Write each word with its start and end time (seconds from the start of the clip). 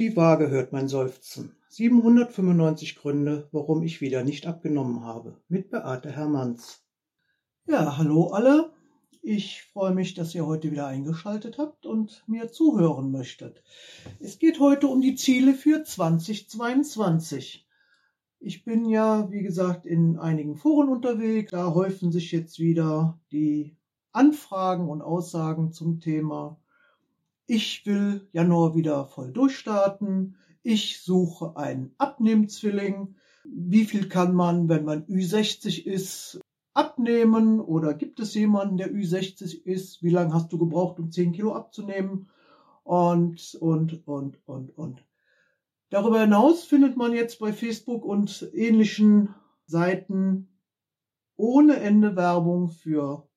die 0.00 0.16
Waage 0.16 0.48
hört 0.48 0.72
mein 0.72 0.88
Seufzen. 0.88 1.54
795 1.68 2.96
Gründe, 2.96 3.50
warum 3.52 3.82
ich 3.82 4.00
wieder 4.00 4.24
nicht 4.24 4.46
abgenommen 4.46 5.04
habe. 5.04 5.36
Mit 5.48 5.68
Beate 5.68 6.10
Hermanns. 6.10 6.82
Ja, 7.66 7.98
hallo 7.98 8.28
alle. 8.28 8.72
Ich 9.20 9.62
freue 9.64 9.92
mich, 9.92 10.14
dass 10.14 10.34
ihr 10.34 10.46
heute 10.46 10.70
wieder 10.70 10.86
eingeschaltet 10.86 11.58
habt 11.58 11.84
und 11.84 12.24
mir 12.26 12.50
zuhören 12.50 13.10
möchtet. 13.10 13.62
Es 14.20 14.38
geht 14.38 14.58
heute 14.58 14.86
um 14.86 15.02
die 15.02 15.16
Ziele 15.16 15.52
für 15.52 15.82
2022. 15.84 17.68
Ich 18.38 18.64
bin 18.64 18.86
ja, 18.86 19.30
wie 19.30 19.42
gesagt, 19.42 19.84
in 19.84 20.18
einigen 20.18 20.56
Foren 20.56 20.88
unterwegs. 20.88 21.50
Da 21.50 21.74
häufen 21.74 22.10
sich 22.10 22.32
jetzt 22.32 22.58
wieder 22.58 23.20
die 23.32 23.76
Anfragen 24.12 24.88
und 24.88 25.02
Aussagen 25.02 25.72
zum 25.72 26.00
Thema 26.00 26.58
ich 27.50 27.84
will 27.84 28.28
Januar 28.30 28.76
wieder 28.76 29.06
voll 29.06 29.32
durchstarten. 29.32 30.36
Ich 30.62 31.02
suche 31.02 31.56
einen 31.56 31.92
Abnehmzwilling. 31.98 33.16
Wie 33.42 33.84
viel 33.86 34.08
kann 34.08 34.34
man, 34.34 34.68
wenn 34.68 34.84
man 34.84 35.04
Ü60 35.06 35.84
ist, 35.84 36.40
abnehmen? 36.74 37.58
Oder 37.58 37.94
gibt 37.94 38.20
es 38.20 38.34
jemanden, 38.34 38.76
der 38.76 38.92
Ü60 38.92 39.64
ist? 39.64 40.00
Wie 40.00 40.10
lange 40.10 40.32
hast 40.32 40.52
du 40.52 40.58
gebraucht, 40.58 41.00
um 41.00 41.10
10 41.10 41.32
Kilo 41.32 41.52
abzunehmen? 41.52 42.30
Und, 42.84 43.58
und, 43.60 44.06
und, 44.06 44.38
und, 44.46 44.78
und. 44.78 45.04
Darüber 45.88 46.20
hinaus 46.20 46.62
findet 46.62 46.96
man 46.96 47.12
jetzt 47.12 47.40
bei 47.40 47.52
Facebook 47.52 48.04
und 48.04 48.48
ähnlichen 48.54 49.34
Seiten 49.66 50.56
ohne 51.34 51.80
Ende 51.80 52.14
Werbung 52.14 52.68
für 52.68 53.28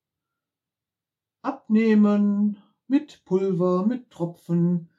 Abnehmen, 1.41 2.61
mit 2.87 3.23
Pulver, 3.25 3.85
mit 3.85 4.09
Tropfen, 4.09 4.89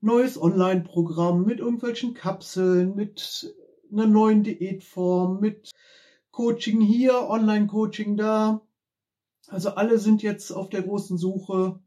neues 0.00 0.40
Online-Programm, 0.40 1.44
mit 1.44 1.60
irgendwelchen 1.60 2.14
Kapseln, 2.14 2.94
mit 2.94 3.54
einer 3.90 4.06
neuen 4.06 4.42
Diätform, 4.42 5.40
mit 5.40 5.72
Coaching 6.30 6.80
hier, 6.80 7.28
Online-Coaching 7.28 8.16
da. 8.16 8.60
Also 9.48 9.70
alle 9.70 9.98
sind 9.98 10.22
jetzt 10.22 10.50
auf 10.50 10.68
der 10.68 10.82
großen 10.82 11.16
Suche 11.18 11.80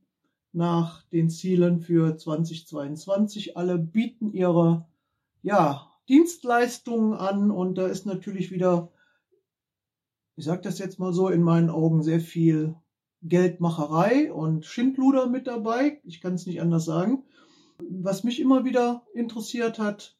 nach 0.54 1.04
den 1.09 1.30
Zielen 1.30 1.80
für 1.82 2.17
2022. 2.17 3.58
Alle 3.58 3.78
bieten 3.78 4.32
ihre 4.32 4.88
ja, 5.42 5.92
Dienstleistungen 6.09 7.14
an 7.14 7.52
und 7.52 7.78
da 7.78 7.88
ist 7.88 8.06
natürlich 8.06 8.52
wieder, 8.52 8.92
ich 10.36 10.45
sage 10.45 10.61
das 10.61 10.80
jetzt 10.80 11.00
mal 11.00 11.14
so, 11.14 11.30
in 11.30 11.42
meinen 11.42 11.70
Augen 11.70 12.02
sehr 12.02 12.20
viel 12.20 12.76
Geldmacherei 13.23 14.32
und 14.32 14.66
Schindluder 14.66 15.28
mit 15.28 15.48
dabei. 15.48 16.00
Ich 16.04 16.22
kann 16.22 16.34
es 16.34 16.46
nicht 16.46 16.62
anders 16.62 16.86
sagen. 16.86 17.23
Was 17.80 18.23
mich 18.23 18.40
immer 18.40 18.66
wieder 18.66 19.04
interessiert 19.14 19.80
hat, 19.80 20.18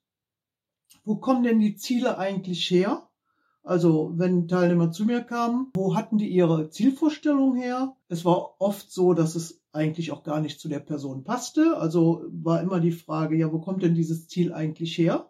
wo 1.04 1.16
kommen 1.16 1.44
denn 1.44 1.60
die 1.60 1.76
Ziele 1.76 2.18
eigentlich 2.18 2.70
her? 2.70 3.08
Also 3.64 4.14
wenn 4.16 4.48
Teilnehmer 4.48 4.92
zu 4.92 5.04
mir 5.04 5.22
kamen, 5.22 5.72
wo 5.76 5.96
hatten 5.96 6.18
die 6.18 6.30
ihre 6.30 6.70
Zielvorstellung 6.70 7.56
her? 7.56 7.98
Es 8.08 8.24
war 8.24 8.56
oft 8.60 8.92
so, 8.92 9.14
dass 9.14 9.36
es 9.36 9.62
eigentlich 9.74 10.12
auch 10.12 10.24
gar 10.24 10.40
nicht 10.40 10.60
zu 10.60 10.70
der 10.70 10.80
Person 10.80 11.24
passte. 11.24 11.78
Also 11.78 12.24
war 12.30 12.62
immer 12.62 12.80
die 12.80 12.92
Frage, 12.92 13.36
ja, 13.36 13.52
wo 13.52 13.60
kommt 13.60 13.84
denn 13.84 13.94
dieses 13.94 14.28
Ziel 14.28 14.54
eigentlich 14.54 14.98
her? 14.98 15.30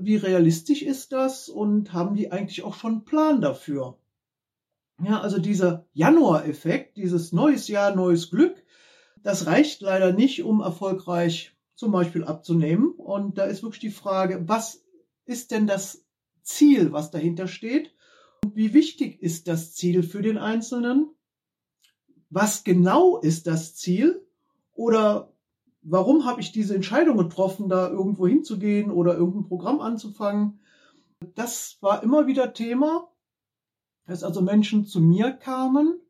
Wie 0.00 0.16
realistisch 0.16 0.82
ist 0.82 1.12
das? 1.12 1.48
Und 1.48 1.92
haben 1.92 2.14
die 2.14 2.30
eigentlich 2.30 2.62
auch 2.62 2.74
schon 2.74 2.92
einen 2.92 3.04
Plan 3.04 3.40
dafür? 3.40 3.98
Ja, 5.02 5.20
also 5.20 5.38
dieser 5.38 5.86
Januar-Effekt, 5.92 6.96
dieses 6.96 7.32
neues 7.32 7.68
Jahr, 7.68 7.94
neues 7.94 8.30
Glück, 8.30 8.62
das 9.22 9.46
reicht 9.46 9.82
leider 9.82 10.12
nicht, 10.12 10.42
um 10.42 10.60
erfolgreich 10.60 11.54
zum 11.74 11.92
Beispiel 11.92 12.24
abzunehmen. 12.24 12.92
Und 12.92 13.36
da 13.38 13.44
ist 13.44 13.62
wirklich 13.62 13.80
die 13.80 13.90
Frage, 13.90 14.44
was 14.46 14.84
ist 15.26 15.50
denn 15.50 15.66
das 15.66 16.04
Ziel, 16.42 16.92
was 16.92 17.10
dahinter 17.10 17.46
steht? 17.46 17.94
Und 18.44 18.56
wie 18.56 18.72
wichtig 18.72 19.20
ist 19.20 19.48
das 19.48 19.74
Ziel 19.74 20.02
für 20.02 20.22
den 20.22 20.38
Einzelnen? 20.38 21.10
Was 22.30 22.64
genau 22.64 23.18
ist 23.18 23.46
das 23.46 23.74
Ziel? 23.74 24.26
Oder 24.72 25.32
warum 25.82 26.24
habe 26.24 26.40
ich 26.40 26.52
diese 26.52 26.74
Entscheidung 26.74 27.18
getroffen, 27.18 27.68
da 27.68 27.88
irgendwo 27.88 28.26
hinzugehen 28.26 28.90
oder 28.90 29.14
irgendein 29.14 29.48
Programm 29.48 29.80
anzufangen? 29.80 30.60
Das 31.34 31.76
war 31.80 32.02
immer 32.02 32.26
wieder 32.26 32.54
Thema 32.54 33.10
dass 34.06 34.22
also 34.22 34.40
Menschen 34.40 34.86
zu 34.86 35.00
mir 35.00 35.32
kamen 35.32 36.00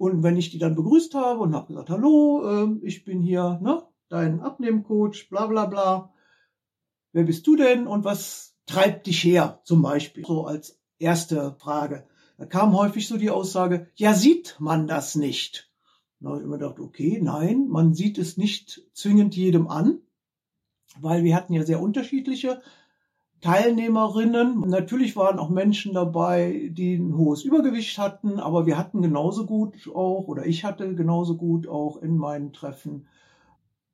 und 0.00 0.22
wenn 0.22 0.38
ich 0.38 0.50
die 0.50 0.58
dann 0.58 0.76
begrüßt 0.76 1.14
habe 1.14 1.40
und 1.40 1.54
habe 1.54 1.66
gesagt, 1.66 1.90
hallo, 1.90 2.42
äh, 2.44 2.86
ich 2.86 3.04
bin 3.04 3.20
hier, 3.20 3.58
ne, 3.62 3.82
dein 4.08 4.40
Abnehmcoach, 4.40 5.28
bla 5.28 5.46
bla 5.46 5.66
bla. 5.66 6.14
Wer 7.12 7.24
bist 7.24 7.46
du 7.46 7.54
denn 7.54 7.86
und 7.86 8.02
was 8.02 8.56
treibt 8.64 9.06
dich 9.06 9.22
her, 9.24 9.60
zum 9.64 9.82
Beispiel? 9.82 10.24
So 10.24 10.46
als 10.46 10.80
erste 10.98 11.54
Frage. 11.58 12.06
Da 12.38 12.46
kam 12.46 12.74
häufig 12.74 13.08
so 13.08 13.18
die 13.18 13.28
Aussage, 13.28 13.88
ja, 13.94 14.14
sieht 14.14 14.56
man 14.58 14.86
das 14.86 15.16
nicht? 15.16 15.70
Da 16.20 16.30
habe 16.30 16.38
ich 16.38 16.44
immer 16.44 16.56
gedacht, 16.56 16.80
okay, 16.80 17.20
nein, 17.22 17.68
man 17.68 17.92
sieht 17.92 18.16
es 18.16 18.38
nicht 18.38 18.82
zwingend 18.94 19.36
jedem 19.36 19.68
an, 19.68 20.00
weil 20.98 21.24
wir 21.24 21.36
hatten 21.36 21.52
ja 21.52 21.64
sehr 21.64 21.82
unterschiedliche 21.82 22.62
Teilnehmerinnen. 23.40 24.60
Natürlich 24.68 25.16
waren 25.16 25.38
auch 25.38 25.48
Menschen 25.48 25.94
dabei, 25.94 26.70
die 26.72 26.96
ein 26.96 27.16
hohes 27.16 27.42
Übergewicht 27.42 27.98
hatten, 27.98 28.38
aber 28.38 28.66
wir 28.66 28.76
hatten 28.76 29.02
genauso 29.02 29.46
gut 29.46 29.88
auch, 29.94 30.28
oder 30.28 30.46
ich 30.46 30.64
hatte 30.64 30.94
genauso 30.94 31.36
gut 31.36 31.66
auch 31.66 31.96
in 31.98 32.16
meinen 32.16 32.52
Treffen 32.52 33.06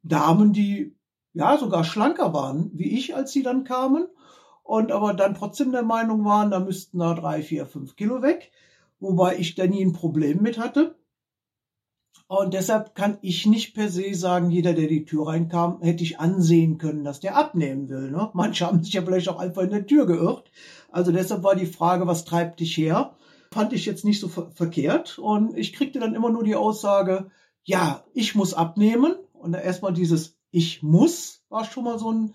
Damen, 0.02 0.52
die 0.52 0.96
ja 1.32 1.58
sogar 1.58 1.84
schlanker 1.84 2.32
waren 2.32 2.70
wie 2.74 2.96
ich, 2.96 3.14
als 3.14 3.32
sie 3.32 3.42
dann 3.42 3.64
kamen 3.64 4.06
und 4.62 4.90
aber 4.90 5.14
dann 5.14 5.34
trotzdem 5.34 5.72
der 5.72 5.82
Meinung 5.82 6.24
waren, 6.24 6.50
da 6.50 6.60
müssten 6.60 6.98
da 6.98 7.14
drei, 7.14 7.42
vier, 7.42 7.66
fünf 7.66 7.96
Kilo 7.96 8.22
weg, 8.22 8.50
wobei 9.00 9.36
ich 9.36 9.54
da 9.54 9.66
nie 9.66 9.84
ein 9.84 9.92
Problem 9.92 10.42
mit 10.42 10.58
hatte. 10.58 10.96
Und 12.28 12.54
deshalb 12.54 12.94
kann 12.94 13.18
ich 13.22 13.46
nicht 13.46 13.74
per 13.74 13.88
se 13.88 14.14
sagen, 14.14 14.50
jeder, 14.50 14.72
der 14.72 14.88
die 14.88 15.04
Tür 15.04 15.28
reinkam, 15.28 15.80
hätte 15.80 16.02
ich 16.02 16.18
ansehen 16.18 16.78
können, 16.78 17.04
dass 17.04 17.20
der 17.20 17.36
abnehmen 17.36 17.88
will. 17.88 18.10
Ne? 18.10 18.30
Manche 18.34 18.66
haben 18.66 18.82
sich 18.82 18.94
ja 18.94 19.02
vielleicht 19.02 19.28
auch 19.28 19.38
einfach 19.38 19.62
in 19.62 19.70
der 19.70 19.86
Tür 19.86 20.06
geirrt. 20.06 20.50
Also 20.90 21.12
deshalb 21.12 21.42
war 21.42 21.54
die 21.54 21.66
Frage, 21.66 22.06
was 22.06 22.24
treibt 22.24 22.60
dich 22.60 22.76
her? 22.76 23.16
Fand 23.52 23.72
ich 23.72 23.86
jetzt 23.86 24.04
nicht 24.04 24.20
so 24.20 24.28
ver 24.28 24.50
verkehrt. 24.50 25.18
Und 25.18 25.56
ich 25.56 25.72
kriegte 25.72 26.00
dann 26.00 26.14
immer 26.14 26.30
nur 26.30 26.44
die 26.44 26.56
Aussage, 26.56 27.30
ja, 27.62 28.04
ich 28.12 28.34
muss 28.34 28.54
abnehmen. 28.54 29.14
Und 29.32 29.54
erstmal 29.54 29.92
dieses 29.92 30.36
Ich 30.50 30.82
muss 30.82 31.36
war 31.48 31.64
schon 31.64 31.84
mal 31.84 31.98
so 31.98 32.12
ein, 32.12 32.34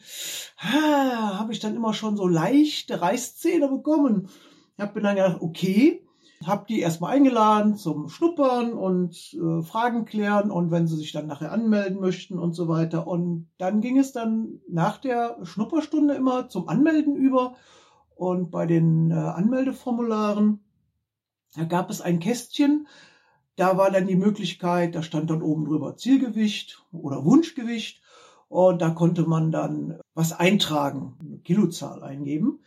ah, 0.57 1.39
habe 1.39 1.53
ich 1.53 1.59
dann 1.59 1.75
immer 1.75 1.93
schon 1.93 2.17
so 2.17 2.27
leichte 2.27 3.01
Reißzähne 3.01 3.67
bekommen. 3.67 4.29
Ich 4.75 4.81
habe 4.81 4.95
mir 4.95 5.01
dann 5.01 5.15
gedacht, 5.15 5.41
okay, 5.41 6.03
habe 6.47 6.65
die 6.67 6.79
erstmal 6.79 7.15
eingeladen 7.15 7.75
zum 7.75 8.09
Schnuppern 8.09 8.73
und 8.73 9.33
äh, 9.33 9.61
Fragen 9.63 10.05
klären 10.05 10.51
und 10.51 10.71
wenn 10.71 10.87
sie 10.87 10.97
sich 10.97 11.11
dann 11.11 11.27
nachher 11.27 11.51
anmelden 11.51 11.99
möchten 11.99 12.39
und 12.39 12.53
so 12.53 12.67
weiter. 12.67 13.07
Und 13.07 13.49
dann 13.57 13.81
ging 13.81 13.97
es 13.97 14.11
dann 14.11 14.59
nach 14.67 14.97
der 14.97 15.37
Schnupperstunde 15.43 16.13
immer 16.15 16.49
zum 16.49 16.67
Anmelden 16.67 17.15
über. 17.15 17.55
Und 18.15 18.51
bei 18.51 18.65
den 18.65 19.11
äh, 19.11 19.15
Anmeldeformularen, 19.15 20.63
da 21.55 21.63
gab 21.65 21.89
es 21.89 22.01
ein 22.01 22.19
Kästchen, 22.19 22.87
da 23.55 23.77
war 23.77 23.91
dann 23.91 24.07
die 24.07 24.15
Möglichkeit, 24.15 24.95
da 24.95 25.03
stand 25.03 25.29
dann 25.29 25.41
oben 25.41 25.65
drüber 25.65 25.97
Zielgewicht 25.97 26.83
oder 26.91 27.25
Wunschgewicht. 27.25 28.01
Und 28.47 28.81
da 28.81 28.89
konnte 28.89 29.23
man 29.23 29.51
dann 29.51 29.99
was 30.13 30.33
eintragen, 30.33 31.17
eine 31.21 31.37
Kilozahl 31.37 32.03
eingeben. 32.03 32.59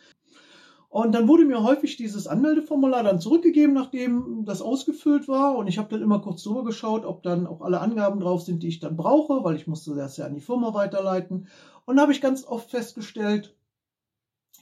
Und 0.95 1.11
dann 1.11 1.27
wurde 1.27 1.45
mir 1.45 1.61
häufig 1.65 1.97
dieses 1.97 2.29
Anmeldeformular 2.29 3.03
dann 3.03 3.19
zurückgegeben, 3.19 3.75
nachdem 3.75 4.45
das 4.45 4.63
ausgefüllt 4.63 5.27
war. 5.27 5.57
Und 5.57 5.67
ich 5.67 5.77
habe 5.77 5.89
dann 5.89 6.03
immer 6.03 6.21
kurz 6.21 6.45
drüber 6.45 6.63
geschaut, 6.63 7.05
ob 7.05 7.25
dann 7.25 7.49
auch 7.49 7.63
alle 7.63 7.81
Angaben 7.81 8.21
drauf 8.21 8.43
sind, 8.43 8.63
die 8.63 8.69
ich 8.69 8.79
dann 8.79 8.97
brauche, 8.97 9.43
weil 9.43 9.57
ich 9.57 9.67
musste 9.67 9.97
das 9.97 10.19
ja 10.19 10.27
an 10.27 10.37
die 10.37 10.41
Firma 10.41 10.73
weiterleiten. 10.73 11.49
Und 11.85 12.01
habe 12.01 12.13
ich 12.13 12.21
ganz 12.21 12.45
oft 12.45 12.71
festgestellt, 12.71 13.57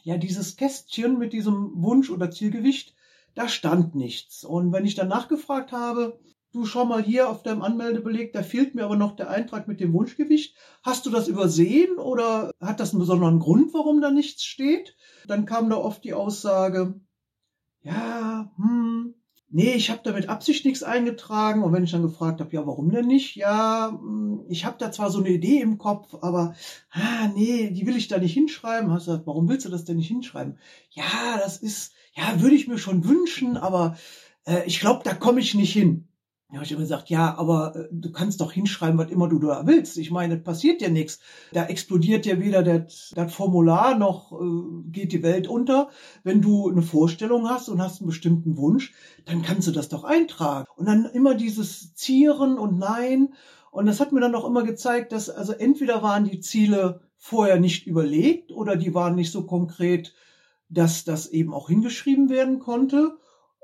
ja, 0.04 0.16
dieses 0.16 0.56
Kästchen 0.56 1.18
mit 1.18 1.34
diesem 1.34 1.70
Wunsch 1.82 2.08
oder 2.08 2.30
Zielgewicht, 2.30 2.94
da 3.34 3.46
stand 3.46 3.94
nichts. 3.94 4.42
Und 4.42 4.72
wenn 4.72 4.86
ich 4.86 4.94
dann 4.94 5.08
nachgefragt 5.08 5.70
habe, 5.70 6.18
du 6.52 6.66
schau 6.66 6.84
mal 6.84 7.02
hier 7.02 7.28
auf 7.28 7.42
deinem 7.42 7.62
Anmeldebeleg, 7.62 8.32
da 8.32 8.42
fehlt 8.42 8.74
mir 8.74 8.84
aber 8.84 8.96
noch 8.96 9.16
der 9.16 9.30
Eintrag 9.30 9.68
mit 9.68 9.80
dem 9.80 9.92
Wunschgewicht. 9.92 10.54
Hast 10.82 11.06
du 11.06 11.10
das 11.10 11.28
übersehen 11.28 11.98
oder 11.98 12.50
hat 12.60 12.80
das 12.80 12.90
einen 12.90 13.00
besonderen 13.00 13.38
Grund, 13.38 13.72
warum 13.74 14.00
da 14.00 14.10
nichts 14.10 14.44
steht? 14.44 14.96
Dann 15.26 15.46
kam 15.46 15.70
da 15.70 15.76
oft 15.76 16.04
die 16.04 16.14
Aussage, 16.14 17.00
ja, 17.82 18.52
hm, 18.56 19.14
nee, 19.48 19.72
ich 19.72 19.90
habe 19.90 20.00
da 20.04 20.12
mit 20.12 20.28
Absicht 20.28 20.64
nichts 20.64 20.82
eingetragen. 20.82 21.62
Und 21.62 21.72
wenn 21.72 21.84
ich 21.84 21.90
dann 21.90 22.02
gefragt 22.02 22.40
habe, 22.40 22.52
ja, 22.54 22.66
warum 22.66 22.90
denn 22.90 23.06
nicht? 23.06 23.36
Ja, 23.36 23.88
hm, 23.90 24.44
ich 24.48 24.64
habe 24.64 24.76
da 24.78 24.92
zwar 24.92 25.10
so 25.10 25.18
eine 25.18 25.30
Idee 25.30 25.60
im 25.60 25.78
Kopf, 25.78 26.14
aber 26.20 26.54
ah, 26.90 27.28
nee, 27.34 27.70
die 27.70 27.86
will 27.86 27.96
ich 27.96 28.08
da 28.08 28.18
nicht 28.18 28.34
hinschreiben. 28.34 28.92
Hast 28.92 29.06
du 29.06 29.12
gesagt, 29.12 29.26
warum 29.26 29.48
willst 29.48 29.66
du 29.66 29.70
das 29.70 29.84
denn 29.84 29.96
nicht 29.96 30.08
hinschreiben? 30.08 30.58
Ja, 30.90 31.38
das 31.42 31.56
ist, 31.58 31.92
ja, 32.14 32.40
würde 32.40 32.54
ich 32.54 32.68
mir 32.68 32.78
schon 32.78 33.04
wünschen, 33.08 33.56
aber 33.56 33.96
äh, 34.46 34.64
ich 34.66 34.80
glaube, 34.80 35.02
da 35.04 35.14
komme 35.14 35.40
ich 35.40 35.54
nicht 35.54 35.72
hin. 35.72 36.08
Habe 36.54 36.64
ich 36.64 36.72
immer 36.72 36.82
gesagt, 36.82 37.08
ja, 37.08 37.34
aber 37.38 37.74
äh, 37.74 37.88
du 37.90 38.12
kannst 38.12 38.40
doch 38.40 38.52
hinschreiben, 38.52 38.98
was 38.98 39.10
immer 39.10 39.28
du 39.28 39.38
da 39.38 39.66
willst. 39.66 39.96
Ich 39.96 40.10
meine, 40.10 40.36
passiert 40.36 40.82
ja 40.82 40.90
nichts. 40.90 41.18
Da 41.52 41.64
explodiert 41.64 42.26
ja 42.26 42.38
weder 42.40 42.62
das, 42.62 43.12
das 43.14 43.32
Formular 43.32 43.96
noch 43.96 44.32
äh, 44.32 44.90
geht 44.90 45.12
die 45.12 45.22
Welt 45.22 45.48
unter. 45.48 45.88
Wenn 46.24 46.42
du 46.42 46.70
eine 46.70 46.82
Vorstellung 46.82 47.48
hast 47.48 47.70
und 47.70 47.80
hast 47.80 48.00
einen 48.00 48.08
bestimmten 48.08 48.58
Wunsch, 48.58 48.92
dann 49.24 49.40
kannst 49.42 49.66
du 49.68 49.72
das 49.72 49.88
doch 49.88 50.04
eintragen. 50.04 50.66
Und 50.76 50.86
dann 50.86 51.06
immer 51.06 51.34
dieses 51.34 51.94
Zieren 51.94 52.58
und 52.58 52.78
Nein. 52.78 53.32
Und 53.70 53.86
das 53.86 54.00
hat 54.00 54.12
mir 54.12 54.20
dann 54.20 54.34
auch 54.34 54.46
immer 54.46 54.62
gezeigt, 54.62 55.12
dass 55.12 55.30
also 55.30 55.54
entweder 55.54 56.02
waren 56.02 56.24
die 56.24 56.40
Ziele 56.40 57.00
vorher 57.16 57.58
nicht 57.58 57.86
überlegt 57.86 58.52
oder 58.52 58.76
die 58.76 58.94
waren 58.94 59.14
nicht 59.14 59.32
so 59.32 59.46
konkret, 59.46 60.14
dass 60.68 61.04
das 61.04 61.28
eben 61.28 61.54
auch 61.54 61.68
hingeschrieben 61.68 62.28
werden 62.28 62.58
konnte 62.58 63.16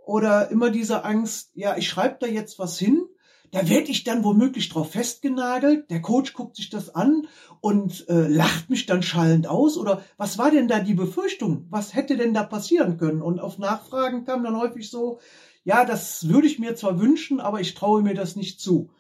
oder 0.09 0.51
immer 0.51 0.71
diese 0.71 1.05
Angst, 1.05 1.51
ja, 1.53 1.77
ich 1.77 1.87
schreibe 1.87 2.17
da 2.21 2.27
jetzt 2.27 2.59
was 2.59 2.79
hin, 2.79 3.05
da 3.51 3.69
werde 3.69 3.91
ich 3.91 4.05
dann 4.05 4.25
womöglich 4.25 4.71
drauf 4.71 4.93
festgenagelt, 4.93 5.91
der 5.91 6.01
Coach 6.01 6.33
guckt 6.33 6.57
sich 6.57 6.71
das 6.71 6.95
an 6.95 7.27
und 7.61 8.09
äh, 8.09 8.27
lacht 8.27 8.71
mich 8.71 8.87
dann 8.87 9.03
schallend 9.03 9.47
aus 9.47 9.77
oder 9.77 10.03
was 10.17 10.39
war 10.39 10.51
denn 10.51 10.67
da 10.67 10.81
die 10.81 10.95
Befürchtung? 10.95 11.67
Was 11.69 11.95
hätte 11.95 12.17
denn 12.17 12.33
da 12.33 12.43
passieren 12.43 12.97
können? 12.97 13.21
Und 13.21 13.39
auf 13.39 13.59
Nachfragen 13.59 14.25
kam 14.25 14.45
dann 14.45 14.59
häufig 14.59 14.89
so, 14.89 15.21
ja, 15.63 15.85
das 15.85 16.27
würde 16.27 16.47
ich 16.47 16.59
mir 16.59 16.75
zwar 16.75 16.99
wünschen, 16.99 17.39
aber 17.39 17.61
ich 17.61 17.75
traue 17.75 18.03
mir 18.03 18.15
das 18.15 18.35
nicht 18.35 18.63
zu. 18.63 18.91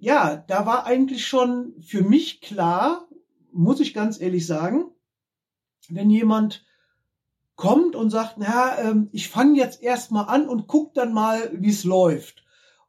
Ja, 0.00 0.42
da 0.48 0.66
war 0.66 0.86
eigentlich 0.86 1.24
schon 1.24 1.74
für 1.80 2.02
mich 2.02 2.40
klar, 2.40 3.06
muss 3.52 3.78
ich 3.78 3.94
ganz 3.94 4.20
ehrlich 4.20 4.44
sagen, 4.44 4.86
wenn 5.88 6.10
jemand 6.10 6.64
kommt 7.62 7.94
und 7.94 8.10
sagt, 8.10 8.38
na, 8.38 8.76
ähm, 8.80 9.08
ich 9.12 9.28
fange 9.28 9.56
jetzt 9.56 9.84
erstmal 9.84 10.26
an 10.26 10.48
und 10.48 10.66
guck 10.66 10.94
dann 10.94 11.12
mal, 11.12 11.48
wie 11.54 11.70
es 11.70 11.84
läuft. 11.84 12.42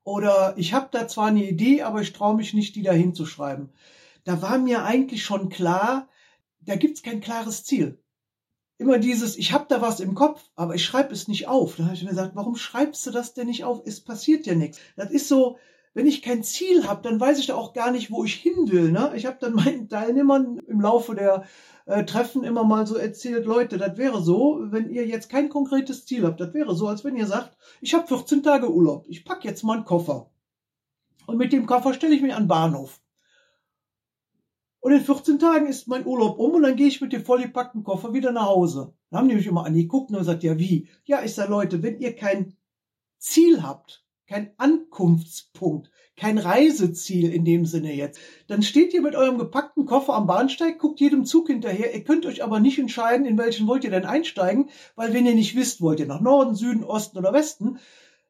Oder 0.04 0.56
ich 0.58 0.74
habe 0.74 0.88
da 0.92 1.08
zwar 1.08 1.28
eine 1.28 1.48
Idee, 1.48 1.84
aber 1.84 2.02
ich 2.02 2.12
traue 2.12 2.36
mich 2.36 2.56
nicht, 2.56 2.76
die 2.76 2.82
da 2.82 2.92
hinzuschreiben. 2.92 3.70
Da 4.24 4.42
war 4.42 4.58
mir 4.58 4.84
eigentlich 4.84 5.24
schon 5.24 5.50
klar, 5.50 6.10
da 6.60 6.76
gibt's 6.76 7.04
kein 7.04 7.22
klares 7.22 7.64
Ziel. 7.64 8.02
Immer 8.80 8.98
dieses, 8.98 9.38
ich 9.38 9.54
habe 9.54 9.66
da 9.70 9.80
was 9.80 10.00
im 10.00 10.16
Kopf, 10.16 10.42
aber 10.56 10.74
ich 10.74 10.84
schreibe 10.84 11.14
es 11.14 11.28
nicht 11.28 11.48
auf. 11.48 11.76
Da 11.76 11.84
habe 11.84 11.94
ich 11.94 12.02
mir 12.02 12.10
gesagt, 12.10 12.32
warum 12.34 12.56
schreibst 12.56 13.06
du 13.06 13.12
das 13.12 13.36
denn 13.36 13.46
nicht 13.46 13.66
auf? 13.66 13.84
Es 13.86 14.02
passiert 14.02 14.48
ja 14.48 14.56
nichts. 14.56 14.80
Das 14.96 15.12
ist 15.12 15.28
so, 15.28 15.60
wenn 15.94 16.08
ich 16.08 16.22
kein 16.22 16.44
Ziel 16.44 16.88
habe, 16.88 17.02
dann 17.02 17.20
weiß 17.20 17.40
ich 17.40 17.48
da 17.48 17.56
auch 17.56 17.74
gar 17.74 17.92
nicht, 17.92 18.12
wo 18.12 18.24
ich 18.24 18.34
hin 18.36 18.72
will. 18.72 18.92
Ne? 18.92 19.14
Ich 19.16 19.26
habe 19.26 19.38
dann 19.40 19.54
meinen 19.54 19.90
Teilnehmern 19.90 20.60
im 20.68 20.82
Laufe 20.82 21.16
der 21.16 21.46
äh, 21.86 22.04
Treffen 22.06 22.44
immer 22.44 22.64
mal 22.64 22.88
so 22.88 22.96
erzählt, 22.96 23.46
Leute, 23.46 23.78
das 23.78 23.98
wäre 23.98 24.22
so, 24.22 24.60
wenn 24.64 24.90
ihr 24.90 25.06
jetzt 25.06 25.30
kein 25.30 25.50
konkretes 25.50 26.06
Ziel 26.06 26.26
habt, 26.26 26.40
das 26.40 26.54
wäre 26.54 26.76
so, 26.76 26.88
als 26.88 27.04
wenn 27.04 27.18
ihr 27.18 27.28
sagt, 27.28 27.58
ich 27.82 27.94
habe 27.94 28.08
14 28.08 28.44
Tage 28.44 28.72
Urlaub, 28.72 29.06
ich 29.08 29.26
pack 29.26 29.44
jetzt 29.44 29.64
mal 29.64 29.78
einen 29.78 29.86
Koffer. 29.86 30.32
Und 31.26 31.38
mit 31.38 31.54
dem 31.54 31.66
Koffer 31.66 31.94
stelle 31.94 32.16
ich 32.16 32.22
mich 32.22 32.34
an 32.34 32.44
den 32.44 32.50
Bahnhof. 32.50 33.00
Und 34.80 34.92
in 34.92 35.00
14 35.00 35.40
Tagen 35.40 35.68
ist 35.68 35.88
mein 35.88 36.06
Urlaub 36.06 36.38
um 36.40 36.52
und 36.56 36.64
dann 36.64 36.76
gehe 36.76 36.88
ich 36.88 37.00
mit 37.00 37.14
dem 37.14 37.24
vollgepackten 37.24 37.86
Koffer 37.86 38.14
wieder 38.14 38.34
nach 38.34 38.48
Hause. 38.48 38.94
Dann 39.10 39.22
haben 39.22 39.30
die 39.30 39.36
mich 39.36 39.48
immer 39.48 39.66
angeguckt 39.66 40.12
und 40.12 40.18
gesagt, 40.18 40.44
ja 40.44 40.60
wie? 40.60 40.90
Ja, 41.06 41.24
ich 41.24 41.34
sage, 41.34 41.52
Leute, 41.52 41.82
wenn 41.82 42.00
ihr 42.00 42.14
kein 42.16 42.58
Ziel 43.18 43.64
habt, 43.64 44.03
kein 44.34 44.52
Ankunftspunkt, 44.58 45.92
kein 46.18 46.40
Reiseziel 46.40 47.32
in 47.32 47.46
dem 47.46 47.68
Sinne 47.68 47.94
jetzt. 47.94 48.20
Dann 48.48 48.64
steht 48.64 48.92
ihr 48.92 49.02
mit 49.04 49.16
eurem 49.16 49.38
gepackten 49.38 49.86
Koffer 49.86 50.16
am 50.16 50.26
Bahnsteig, 50.26 50.80
guckt 50.80 51.00
jedem 51.00 51.24
Zug 51.26 51.50
hinterher. 51.50 51.94
Ihr 51.94 52.04
könnt 52.04 52.26
euch 52.26 52.44
aber 52.44 52.60
nicht 52.60 52.80
entscheiden, 52.80 53.28
in 53.28 53.38
welchen 53.38 53.68
wollt 53.68 53.84
ihr 53.84 53.92
denn 53.92 54.06
einsteigen, 54.06 54.72
weil 54.96 55.14
wenn 55.14 55.28
ihr 55.28 55.36
nicht 55.36 55.56
wisst, 55.56 55.82
wollt 55.82 56.00
ihr 56.00 56.08
nach 56.08 56.20
Norden, 56.20 56.56
Süden, 56.56 56.84
Osten 56.84 57.20
oder 57.20 57.32
Westen, 57.32 57.78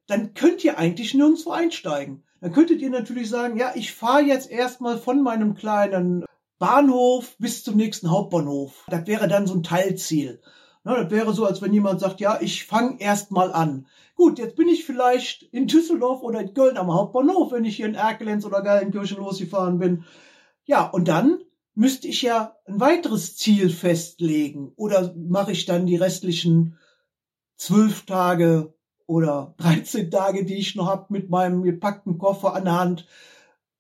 dann 0.05 0.33
könnt 0.33 0.61
ihr 0.65 0.77
eigentlich 0.77 1.13
nirgendwo 1.13 1.51
einsteigen. 1.51 2.23
Dann 2.41 2.51
könntet 2.51 2.81
ihr 2.81 2.89
natürlich 2.89 3.29
sagen, 3.29 3.57
ja, 3.57 3.71
ich 3.73 3.93
fahre 3.93 4.23
jetzt 4.23 4.51
erstmal 4.51 4.97
von 4.97 5.23
meinem 5.23 5.55
kleinen 5.55 6.25
Bahnhof 6.59 7.37
bis 7.39 7.63
zum 7.63 7.77
nächsten 7.77 8.11
Hauptbahnhof. 8.11 8.83
Das 8.89 9.07
wäre 9.07 9.29
dann 9.29 9.47
so 9.47 9.53
ein 9.53 9.63
Teilziel. 9.63 10.41
das 10.83 11.11
wäre 11.11 11.33
so, 11.33 11.45
als 11.45 11.61
wenn 11.61 11.71
jemand 11.71 12.01
sagt, 12.01 12.19
ja, 12.19 12.41
ich 12.41 12.65
fange 12.65 12.99
erstmal 12.99 13.53
an. 13.53 13.87
Gut, 14.23 14.39
jetzt 14.39 14.55
bin 14.55 14.69
ich 14.69 14.85
vielleicht 14.85 15.43
in 15.51 15.67
Düsseldorf 15.67 16.23
oder 16.23 16.39
in 16.39 16.53
Köln 16.53 16.77
am 16.77 16.93
Hauptbahnhof, 16.93 17.51
wenn 17.51 17.65
ich 17.65 17.75
hier 17.75 17.87
in 17.87 17.95
Erkelenz 17.95 18.45
oder 18.45 18.61
Geilenkirchen 18.61 19.17
losgefahren 19.17 19.79
bin. 19.79 20.05
Ja, 20.63 20.89
und 20.89 21.09
dann 21.09 21.41
müsste 21.75 22.07
ich 22.07 22.21
ja 22.21 22.55
ein 22.65 22.79
weiteres 22.79 23.35
Ziel 23.35 23.69
festlegen. 23.69 24.71
Oder 24.77 25.13
mache 25.17 25.51
ich 25.51 25.65
dann 25.65 25.85
die 25.85 25.97
restlichen 25.97 26.77
zwölf 27.57 28.05
Tage 28.05 28.73
oder 29.07 29.55
13 29.57 30.09
Tage, 30.09 30.45
die 30.45 30.55
ich 30.55 30.73
noch 30.75 30.87
habe, 30.87 31.07
mit 31.09 31.29
meinem 31.29 31.61
gepackten 31.61 32.17
Koffer 32.17 32.55
an 32.55 32.63
der 32.63 32.79
Hand 32.79 33.07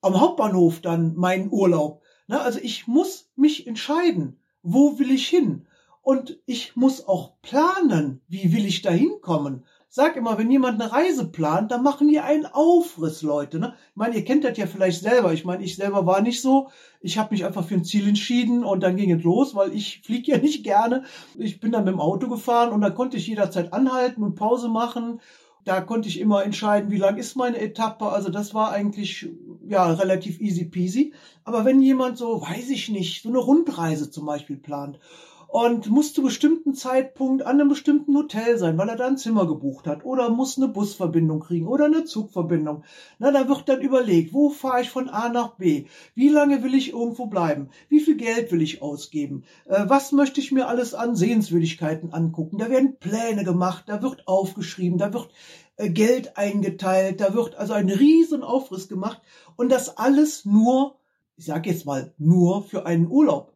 am 0.01 0.19
Hauptbahnhof 0.19 0.81
dann 0.81 1.15
meinen 1.15 1.53
Urlaub. 1.53 2.01
Na, 2.27 2.41
also 2.41 2.59
ich 2.61 2.85
muss 2.85 3.31
mich 3.37 3.65
entscheiden, 3.65 4.41
wo 4.61 4.99
will 4.99 5.09
ich 5.09 5.25
hin? 5.29 5.67
Und 6.01 6.37
ich 6.45 6.75
muss 6.75 7.07
auch 7.07 7.41
planen, 7.41 8.19
wie 8.27 8.51
will 8.51 8.65
ich 8.65 8.81
da 8.81 8.91
hinkommen 8.91 9.63
sag 9.95 10.15
immer, 10.15 10.39
wenn 10.39 10.49
jemand 10.49 10.81
eine 10.81 10.91
Reise 10.91 11.27
plant, 11.27 11.69
dann 11.69 11.83
machen 11.83 12.07
die 12.07 12.19
einen 12.19 12.47
Aufriss, 12.47 13.21
Leute. 13.21 13.59
Ne? 13.59 13.75
Ich 13.91 13.95
meine, 13.95 14.15
ihr 14.15 14.25
kennt 14.25 14.43
das 14.43 14.57
ja 14.57 14.65
vielleicht 14.65 15.03
selber. 15.03 15.33
Ich 15.33 15.45
meine, 15.45 15.63
ich 15.63 15.75
selber 15.75 16.07
war 16.07 16.19
nicht 16.21 16.41
so. 16.41 16.69
Ich 16.99 17.19
habe 17.19 17.31
mich 17.31 17.45
einfach 17.45 17.63
für 17.63 17.75
ein 17.75 17.83
Ziel 17.83 18.07
entschieden 18.07 18.63
und 18.63 18.81
dann 18.81 18.95
ging 18.95 19.11
es 19.11 19.23
los, 19.23 19.53
weil 19.53 19.71
ich 19.71 20.01
fliege 20.03 20.31
ja 20.31 20.37
nicht 20.41 20.63
gerne. 20.63 21.03
Ich 21.37 21.59
bin 21.59 21.71
dann 21.71 21.83
mit 21.83 21.93
dem 21.93 21.99
Auto 21.99 22.27
gefahren 22.27 22.71
und 22.71 22.81
da 22.81 22.89
konnte 22.89 23.17
ich 23.17 23.27
jederzeit 23.27 23.71
anhalten 23.71 24.23
und 24.23 24.33
Pause 24.33 24.67
machen. 24.67 25.21
Da 25.63 25.79
konnte 25.79 26.09
ich 26.09 26.19
immer 26.19 26.43
entscheiden, 26.43 26.89
wie 26.89 26.97
lang 26.97 27.17
ist 27.17 27.35
meine 27.35 27.59
Etappe. 27.59 28.07
Also 28.07 28.31
das 28.31 28.55
war 28.55 28.71
eigentlich 28.71 29.29
ja 29.67 29.93
relativ 29.93 30.41
easy 30.41 30.65
peasy. 30.65 31.13
Aber 31.43 31.65
wenn 31.65 31.79
jemand 31.79 32.17
so, 32.17 32.41
weiß 32.41 32.71
ich 32.71 32.89
nicht, 32.89 33.21
so 33.21 33.29
eine 33.29 33.37
Rundreise 33.37 34.09
zum 34.09 34.25
Beispiel 34.25 34.57
plant 34.57 34.97
und 35.53 35.91
muss 35.91 36.13
zu 36.13 36.23
bestimmten 36.23 36.73
Zeitpunkt 36.73 37.43
an 37.43 37.59
einem 37.59 37.69
bestimmten 37.69 38.17
Hotel 38.17 38.57
sein, 38.57 38.75
weil 38.79 38.89
er 38.89 38.95
da 38.95 39.05
ein 39.05 39.19
Zimmer 39.19 39.45
gebucht 39.45 39.85
hat 39.85 40.03
oder 40.03 40.31
muss 40.31 40.57
eine 40.57 40.67
Busverbindung 40.67 41.41
kriegen 41.41 41.67
oder 41.67 41.85
eine 41.85 42.05
Zugverbindung. 42.05 42.83
Na, 43.19 43.29
da 43.29 43.47
wird 43.47 43.69
dann 43.69 43.79
überlegt, 43.81 44.33
wo 44.33 44.49
fahre 44.49 44.81
ich 44.81 44.89
von 44.89 45.09
A 45.09 45.29
nach 45.29 45.57
B? 45.57 45.85
Wie 46.15 46.29
lange 46.29 46.63
will 46.63 46.73
ich 46.73 46.93
irgendwo 46.93 47.27
bleiben? 47.27 47.69
Wie 47.87 47.99
viel 47.99 48.17
Geld 48.17 48.51
will 48.51 48.63
ich 48.63 48.81
ausgeben? 48.81 49.43
Äh, 49.65 49.83
was 49.85 50.11
möchte 50.11 50.41
ich 50.41 50.51
mir 50.51 50.67
alles 50.67 50.95
an 50.95 51.15
Sehenswürdigkeiten 51.15 52.13
angucken? 52.13 52.57
Da 52.57 52.71
werden 52.71 52.97
Pläne 52.97 53.43
gemacht, 53.43 53.83
da 53.85 54.01
wird 54.01 54.27
aufgeschrieben, 54.27 54.97
da 54.97 55.13
wird 55.13 55.29
äh, 55.75 55.87
Geld 55.87 56.35
eingeteilt, 56.35 57.21
da 57.21 57.35
wird 57.35 57.57
also 57.57 57.73
ein 57.73 57.91
riesen 57.91 58.41
Aufriss 58.41 58.87
gemacht 58.87 59.21
und 59.55 59.71
das 59.71 59.99
alles 59.99 60.45
nur, 60.45 60.95
ich 61.37 61.45
sage 61.45 61.69
jetzt 61.69 61.85
mal, 61.85 62.11
nur 62.17 62.63
für 62.63 62.87
einen 62.87 63.05
Urlaub. 63.07 63.52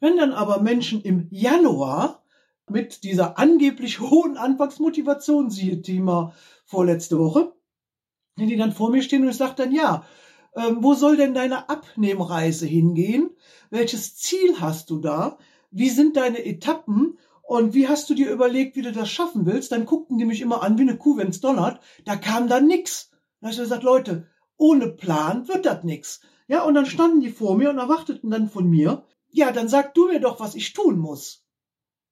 Wenn 0.00 0.16
dann 0.16 0.32
aber 0.32 0.60
Menschen 0.60 1.00
im 1.02 1.28
Januar 1.30 2.22
mit 2.68 3.04
dieser 3.04 3.38
angeblich 3.38 4.00
hohen 4.00 4.36
Anfangsmotivation, 4.36 5.50
siehe 5.50 5.82
Thema 5.82 6.34
vorletzte 6.64 7.18
Woche, 7.18 7.52
wenn 8.36 8.48
die 8.48 8.56
dann 8.56 8.72
vor 8.72 8.90
mir 8.90 9.02
stehen 9.02 9.22
und 9.22 9.30
ich 9.30 9.36
sage 9.36 9.54
dann, 9.56 9.72
ja, 9.72 10.04
ähm, 10.54 10.78
wo 10.80 10.94
soll 10.94 11.16
denn 11.16 11.34
deine 11.34 11.68
Abnehmreise 11.68 12.66
hingehen? 12.66 13.30
Welches 13.70 14.16
Ziel 14.16 14.60
hast 14.60 14.90
du 14.90 14.98
da? 14.98 15.38
Wie 15.70 15.90
sind 15.90 16.16
deine 16.16 16.44
Etappen? 16.44 17.18
Und 17.42 17.74
wie 17.74 17.86
hast 17.86 18.10
du 18.10 18.14
dir 18.14 18.30
überlegt, 18.30 18.74
wie 18.74 18.82
du 18.82 18.90
das 18.90 19.08
schaffen 19.08 19.46
willst? 19.46 19.70
Dann 19.70 19.86
guckten 19.86 20.18
die 20.18 20.24
mich 20.24 20.40
immer 20.40 20.62
an 20.62 20.78
wie 20.78 20.82
eine 20.82 20.96
Kuh, 20.96 21.16
wenn's 21.16 21.40
donnert. 21.40 21.80
Da 22.04 22.16
kam 22.16 22.48
dann 22.48 22.66
nix. 22.66 23.10
Dann 23.40 23.48
habe 23.48 23.52
ich 23.52 23.58
gesagt, 23.58 23.84
Leute, 23.84 24.26
ohne 24.56 24.88
Plan 24.88 25.46
wird 25.46 25.64
das 25.64 25.84
nix. 25.84 26.20
Ja, 26.48 26.62
und 26.62 26.74
dann 26.74 26.86
standen 26.86 27.20
die 27.20 27.30
vor 27.30 27.56
mir 27.56 27.70
und 27.70 27.78
erwarteten 27.78 28.30
dann 28.30 28.48
von 28.48 28.68
mir, 28.68 29.04
ja, 29.36 29.52
dann 29.52 29.68
sag 29.68 29.94
du 29.94 30.08
mir 30.08 30.18
doch, 30.18 30.40
was 30.40 30.54
ich 30.54 30.72
tun 30.72 30.98
muss. 30.98 31.44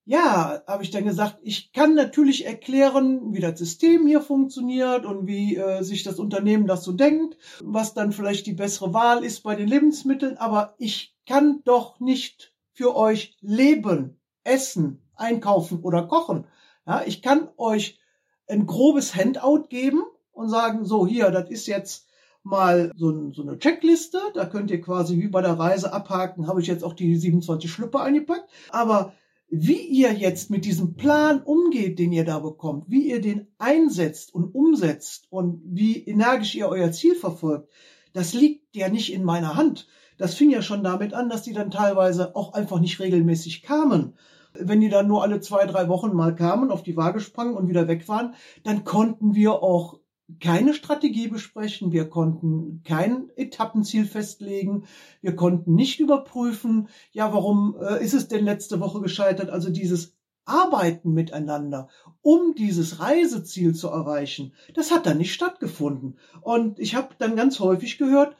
Ja, 0.04 0.62
habe 0.66 0.82
ich 0.82 0.90
dann 0.90 1.04
gesagt, 1.04 1.38
ich 1.42 1.72
kann 1.72 1.94
natürlich 1.94 2.44
erklären, 2.44 3.32
wie 3.32 3.40
das 3.40 3.58
System 3.58 4.06
hier 4.06 4.20
funktioniert 4.20 5.06
und 5.06 5.26
wie 5.26 5.56
äh, 5.56 5.82
sich 5.82 6.02
das 6.02 6.18
Unternehmen 6.18 6.66
das 6.66 6.84
so 6.84 6.92
denkt, 6.92 7.38
was 7.62 7.94
dann 7.94 8.12
vielleicht 8.12 8.46
die 8.46 8.52
bessere 8.52 8.92
Wahl 8.92 9.24
ist 9.24 9.42
bei 9.42 9.54
den 9.54 9.66
Lebensmitteln, 9.66 10.36
aber 10.36 10.74
ich 10.76 11.16
kann 11.26 11.62
doch 11.64 11.98
nicht 11.98 12.54
für 12.74 12.94
euch 12.94 13.38
leben, 13.40 14.20
essen, 14.42 15.00
einkaufen 15.14 15.80
oder 15.80 16.06
kochen. 16.06 16.46
Ja, 16.86 17.02
ich 17.06 17.22
kann 17.22 17.48
euch 17.56 17.98
ein 18.46 18.66
grobes 18.66 19.14
Handout 19.14 19.68
geben 19.70 20.02
und 20.32 20.50
sagen, 20.50 20.84
so 20.84 21.06
hier, 21.06 21.30
das 21.30 21.48
ist 21.48 21.66
jetzt 21.66 22.06
mal 22.44 22.92
so, 22.96 23.32
so, 23.32 23.42
eine 23.42 23.58
Checkliste. 23.58 24.18
Da 24.34 24.46
könnt 24.46 24.70
ihr 24.70 24.80
quasi 24.80 25.18
wie 25.18 25.28
bei 25.28 25.42
der 25.42 25.58
Reise 25.58 25.92
abhaken, 25.92 26.46
habe 26.46 26.60
ich 26.60 26.66
jetzt 26.66 26.84
auch 26.84 26.92
die 26.92 27.16
27 27.16 27.70
Schlüpper 27.70 28.02
eingepackt. 28.02 28.48
Aber 28.70 29.12
wie 29.48 29.80
ihr 29.80 30.12
jetzt 30.12 30.50
mit 30.50 30.64
diesem 30.64 30.94
Plan 30.94 31.42
umgeht, 31.42 31.98
den 31.98 32.12
ihr 32.12 32.24
da 32.24 32.38
bekommt, 32.38 32.84
wie 32.88 33.08
ihr 33.08 33.20
den 33.20 33.46
einsetzt 33.58 34.34
und 34.34 34.54
umsetzt 34.54 35.26
und 35.30 35.62
wie 35.64 36.04
energisch 36.04 36.54
ihr 36.54 36.68
euer 36.68 36.92
Ziel 36.92 37.14
verfolgt, 37.14 37.70
das 38.12 38.34
liegt 38.34 38.74
ja 38.76 38.88
nicht 38.88 39.12
in 39.12 39.24
meiner 39.24 39.56
Hand. 39.56 39.88
Das 40.18 40.34
fing 40.34 40.50
ja 40.50 40.62
schon 40.62 40.84
damit 40.84 41.14
an, 41.14 41.28
dass 41.28 41.42
die 41.42 41.52
dann 41.52 41.70
teilweise 41.70 42.36
auch 42.36 42.52
einfach 42.52 42.80
nicht 42.80 43.00
regelmäßig 43.00 43.62
kamen. 43.62 44.14
Wenn 44.52 44.80
die 44.80 44.88
dann 44.88 45.08
nur 45.08 45.22
alle 45.22 45.40
zwei, 45.40 45.66
drei 45.66 45.88
Wochen 45.88 46.14
mal 46.14 46.34
kamen, 46.34 46.70
auf 46.70 46.84
die 46.84 46.96
Waage 46.96 47.18
sprangen 47.18 47.54
und 47.54 47.68
wieder 47.68 47.88
weg 47.88 48.08
waren, 48.08 48.34
dann 48.62 48.84
konnten 48.84 49.34
wir 49.34 49.62
auch 49.62 49.98
keine 50.40 50.74
Strategie 50.74 51.28
besprechen, 51.28 51.92
wir 51.92 52.08
konnten 52.08 52.82
kein 52.84 53.28
Etappenziel 53.36 54.06
festlegen, 54.06 54.84
wir 55.20 55.36
konnten 55.36 55.74
nicht 55.74 56.00
überprüfen, 56.00 56.88
ja, 57.12 57.32
warum 57.32 57.76
äh, 57.80 58.02
ist 58.02 58.14
es 58.14 58.28
denn 58.28 58.44
letzte 58.44 58.80
Woche 58.80 59.00
gescheitert? 59.00 59.50
Also 59.50 59.70
dieses 59.70 60.14
Arbeiten 60.46 61.12
miteinander, 61.12 61.88
um 62.22 62.54
dieses 62.54 63.00
Reiseziel 63.00 63.74
zu 63.74 63.88
erreichen, 63.88 64.52
das 64.74 64.90
hat 64.90 65.06
dann 65.06 65.18
nicht 65.18 65.34
stattgefunden. 65.34 66.18
Und 66.40 66.78
ich 66.78 66.94
habe 66.94 67.14
dann 67.18 67.36
ganz 67.36 67.60
häufig 67.60 67.98
gehört, 67.98 68.36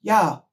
ja, 0.00 0.46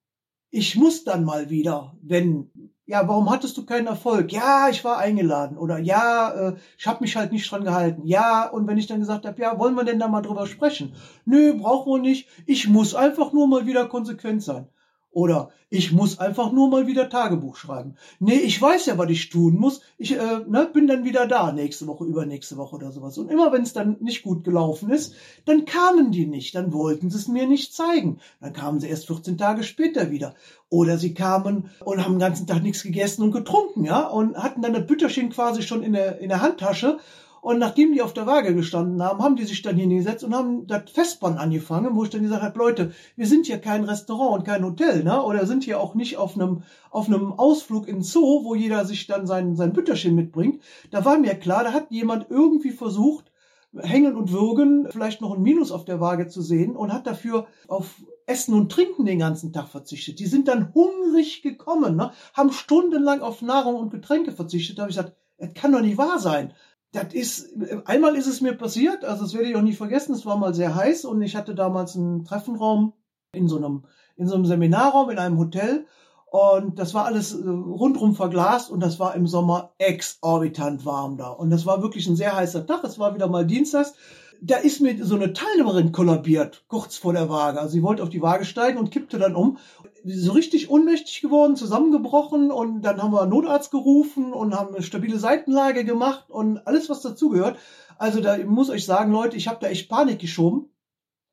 ich 0.52 0.76
muss 0.76 1.04
dann 1.04 1.24
mal 1.24 1.50
wieder, 1.50 1.98
wenn 2.02 2.50
ja, 2.90 3.08
warum 3.08 3.30
hattest 3.30 3.56
du 3.56 3.66
keinen 3.68 3.86
Erfolg? 3.86 4.32
Ja, 4.32 4.68
ich 4.68 4.84
war 4.84 4.98
eingeladen 4.98 5.60
oder 5.60 5.78
ja, 5.78 6.32
äh, 6.32 6.56
ich 6.76 6.88
habe 6.88 7.02
mich 7.02 7.16
halt 7.16 7.32
nicht 7.32 7.50
dran 7.52 7.64
gehalten. 7.64 8.02
Ja, 8.08 8.50
und 8.50 8.66
wenn 8.66 8.80
ich 8.80 8.88
dann 8.88 9.00
gesagt 9.00 9.28
habe, 9.28 9.40
ja, 9.40 9.60
wollen 9.60 9.76
wir 9.76 9.84
denn 9.84 10.00
da 10.00 10.08
mal 10.08 10.24
drüber 10.24 10.48
sprechen? 10.48 10.94
Nö, 11.24 11.54
brauchen 11.54 11.94
wir 11.94 12.02
nicht. 12.02 12.28
Ich 12.48 12.68
muss 12.68 12.96
einfach 12.96 13.32
nur 13.32 13.48
mal 13.48 13.68
wieder 13.68 13.86
konsequent 13.86 14.42
sein. 14.42 14.68
Oder 15.12 15.50
ich 15.72 15.92
muss 15.92 16.20
einfach 16.20 16.52
nur 16.52 16.70
mal 16.70 16.88
wieder 16.88 17.10
Tagebuch 17.10 17.56
schreiben. 17.56 17.96
Nee, 18.20 18.40
ich 18.40 18.62
weiß 18.62 18.88
ja, 18.88 18.98
was 18.98 19.10
ich 19.10 19.30
tun 19.30 19.56
muss. 19.56 19.82
Ich 19.98 20.16
äh, 20.16 20.40
ne, 20.48 20.70
bin 20.72 20.88
dann 20.88 21.04
wieder 21.04 21.28
da 21.28 21.52
nächste 21.52 21.88
Woche, 21.88 22.06
übernächste 22.06 22.58
Woche 22.58 22.76
oder 22.76 22.92
sowas. 22.92 23.18
Und 23.18 23.30
immer 23.30 23.52
wenn 23.52 23.64
es 23.64 23.74
dann 23.74 23.98
nicht 24.00 24.24
gut 24.24 24.44
gelaufen 24.44 24.90
ist, 24.92 25.14
dann 25.46 25.66
kamen 25.66 26.12
die 26.12 26.26
nicht. 26.26 26.56
Dann 26.56 26.74
wollten 26.74 27.10
sie 27.10 27.18
es 27.18 27.28
mir 27.28 27.48
nicht 27.48 27.74
zeigen. 27.74 28.20
Dann 28.40 28.54
kamen 28.54 28.80
sie 28.80 28.88
erst 28.88 29.08
14 29.08 29.38
Tage 29.38 29.64
später 29.64 30.12
wieder. 30.12 30.36
Oder 30.70 30.98
sie 30.98 31.14
kamen 31.14 31.70
und 31.84 32.04
haben 32.04 32.14
den 32.14 32.20
ganzen 32.20 32.46
Tag 32.46 32.62
nichts 32.62 32.84
gegessen 32.84 33.24
und 33.24 33.32
getrunken, 33.32 33.86
ja, 33.86 34.08
und 34.08 34.38
hatten 34.38 34.62
dann 34.62 34.74
das 34.74 34.86
Bütterchen 34.86 35.30
quasi 35.30 35.64
schon 35.64 35.82
in 35.82 35.94
der, 35.94 36.20
in 36.20 36.30
der 36.30 36.42
Handtasche 36.42 37.00
und 37.42 37.60
nachdem 37.60 37.94
die 37.94 38.02
auf 38.02 38.14
der 38.14 38.28
Waage 38.28 38.54
gestanden 38.54 39.02
haben, 39.02 39.24
haben 39.24 39.36
die 39.36 39.46
sich 39.46 39.62
dann 39.62 39.76
hingesetzt 39.76 40.24
und 40.24 40.36
haben 40.36 40.68
das 40.68 40.90
Festband 40.92 41.40
angefangen, 41.40 41.96
wo 41.96 42.04
ich 42.04 42.10
dann 42.10 42.24
gesagt 42.24 42.44
habe, 42.44 42.60
Leute, 42.60 42.92
wir 43.16 43.28
sind 43.28 43.46
hier 43.46 43.60
kein 43.60 43.84
Restaurant 43.84 44.40
und 44.40 44.46
kein 44.46 44.66
Hotel, 44.66 45.04
ne? 45.04 45.22
Oder 45.24 45.46
sind 45.46 45.64
hier 45.64 45.80
auch 45.80 45.96
nicht 45.96 46.18
auf 46.18 46.36
einem, 46.36 46.64
auf 46.92 47.08
einem 47.08 47.34
Ausflug 47.34 47.88
in 47.88 48.02
Zoo, 48.02 48.44
wo 48.44 48.56
jeder 48.56 48.86
sich 48.86 49.08
dann 49.08 49.28
sein, 49.28 49.56
sein 49.56 49.74
Bütterchen 49.74 50.16
mitbringt. 50.16 50.62
Da 50.92 51.06
war 51.06 51.18
mir 51.18 51.36
klar, 51.36 51.64
da 51.64 51.74
hat 51.74 51.92
jemand 51.92 52.28
irgendwie 52.30 52.72
versucht, 52.72 53.32
hängen 53.78 54.16
und 54.16 54.32
würgen, 54.32 54.88
vielleicht 54.90 55.22
noch 55.22 55.36
ein 55.36 55.44
Minus 55.44 55.72
auf 55.72 55.86
der 55.86 56.00
Waage 56.00 56.28
zu 56.28 56.42
sehen 56.42 56.76
und 56.76 56.92
hat 56.92 57.06
dafür 57.06 57.48
auf 57.68 58.02
Essen 58.26 58.54
und 58.54 58.72
Trinken 58.72 59.06
den 59.06 59.20
ganzen 59.20 59.54
Tag 59.54 59.70
verzichtet. 59.70 60.20
Die 60.20 60.26
sind 60.26 60.48
dann 60.48 60.74
hungrig 60.74 61.42
gekommen, 61.42 61.96
ne? 61.96 62.12
haben 62.34 62.52
stundenlang 62.52 63.22
auf 63.22 63.42
Nahrung 63.42 63.76
und 63.76 63.92
Getränke 63.92 64.32
verzichtet. 64.32 64.78
Da 64.78 64.84
habe 64.84 64.92
ich 64.92 64.98
gesagt, 64.98 65.16
das 65.38 65.54
kann 65.54 65.72
doch 65.72 65.82
nicht 65.82 65.98
wahr 65.98 66.20
sein 66.20 66.54
das 66.92 67.14
ist, 67.14 67.54
einmal 67.86 68.16
ist 68.16 68.28
es 68.28 68.42
mir 68.42 68.54
passiert, 68.54 69.06
also 69.06 69.24
das 69.24 69.34
werde 69.34 69.50
ich 69.50 69.56
auch 69.56 69.62
nie 69.62 69.74
vergessen, 69.74 70.14
es 70.14 70.26
war 70.26 70.38
mal 70.38 70.54
sehr 70.54 70.74
heiß 70.74 71.06
und 71.06 71.22
ich 71.22 71.36
hatte 71.36 71.54
damals 71.54 71.96
einen 71.96 72.26
Treffenraum 72.26 72.94
in 73.32 73.48
so 73.48 73.58
einem, 73.58 73.86
in 74.16 74.28
so 74.28 74.36
einem 74.36 74.46
Seminarraum 74.46 75.10
in 75.10 75.20
einem 75.20 75.38
Hotel 75.38 75.86
und 76.32 76.78
das 76.78 76.94
war 76.94 77.06
alles 77.06 77.34
äh, 77.34 77.48
rundrum 77.48 78.16
verglast 78.16 78.70
und 78.70 78.82
das 78.82 79.00
war 79.00 79.16
im 79.16 79.26
Sommer 79.26 79.74
exorbitant 79.80 80.86
warm 80.86 81.18
da. 81.18 81.30
Und 81.30 81.50
das 81.50 81.66
war 81.66 81.82
wirklich 81.82 82.08
ein 82.08 82.16
sehr 82.16 82.36
heißer 82.36 82.68
Tag. 82.68 82.84
Es 82.84 83.00
war 83.00 83.16
wieder 83.16 83.28
mal 83.28 83.48
Dienstags. 83.48 83.94
Da 84.42 84.58
ist 84.58 84.80
mir 84.80 85.04
so 85.04 85.16
eine 85.16 85.34
Teilnehmerin 85.34 85.92
kollabiert, 85.92 86.64
kurz 86.68 86.98
vor 86.98 87.14
der 87.14 87.30
Waage. 87.30 87.60
Also 87.60 87.74
sie 87.74 87.84
wollte 87.84 88.04
auf 88.04 88.10
die 88.10 88.22
Waage 88.22 88.46
steigen 88.46 88.78
und 88.78 88.92
kippte 88.92 89.18
dann 89.18 89.36
um 89.36 89.58
so 90.06 90.32
richtig 90.32 90.70
ohnmächtig 90.70 91.22
geworden, 91.22 91.56
zusammengebrochen 91.56 92.52
und 92.52 92.82
dann 92.82 93.02
haben 93.02 93.12
wir 93.12 93.22
einen 93.22 93.32
Notarzt 93.32 93.72
gerufen 93.72 94.34
und 94.34 94.58
haben 94.58 94.74
eine 94.74 94.84
stabile 94.84 95.20
Seitenlage 95.20 95.86
gemacht 95.86 96.30
und 96.30 96.66
alles, 96.68 96.90
was 96.90 97.02
dazugehört. 97.02 97.58
Also 97.98 98.22
da 98.22 98.38
muss 98.38 98.70
ich 98.70 98.86
sagen, 98.86 99.12
Leute, 99.12 99.38
ich 99.38 99.48
habe 99.48 99.60
da 99.62 99.68
echt 99.68 99.90
Panik 99.90 100.20
geschoben. 100.20 100.70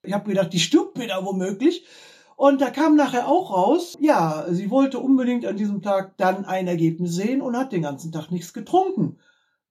Ich 0.02 0.12
habe 0.12 0.28
gedacht, 0.28 0.52
die 0.52 0.58
stirbt 0.58 0.98
mir 0.98 1.08
da 1.08 1.24
womöglich. 1.24 1.84
Und 2.36 2.60
da 2.60 2.70
kam 2.70 2.96
nachher 2.96 3.28
auch 3.28 3.50
raus, 3.50 3.96
ja, 3.98 4.46
sie 4.50 4.70
wollte 4.70 4.98
unbedingt 4.98 5.46
an 5.46 5.56
diesem 5.56 5.80
Tag 5.80 6.18
dann 6.18 6.44
ein 6.44 6.66
Ergebnis 6.66 7.14
sehen 7.14 7.40
und 7.40 7.56
hat 7.56 7.72
den 7.72 7.82
ganzen 7.82 8.12
Tag 8.12 8.30
nichts 8.30 8.52
getrunken. 8.52 9.18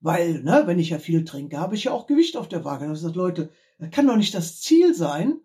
Weil, 0.00 0.42
ne, 0.42 0.64
wenn 0.66 0.78
ich 0.78 0.90
ja 0.90 0.98
viel 0.98 1.24
trinke, 1.24 1.58
habe 1.58 1.76
ich 1.76 1.84
ja 1.84 1.92
auch 1.92 2.06
Gewicht 2.06 2.36
auf 2.36 2.48
der 2.48 2.64
Waage. 2.64 2.86
Und 2.86 2.92
ich 2.92 2.98
gesagt, 2.98 3.16
Leute, 3.16 3.50
das 3.78 3.90
kann 3.90 4.06
doch 4.06 4.16
nicht 4.16 4.34
das 4.34 4.60
Ziel 4.60 4.94
sein, 4.94 5.40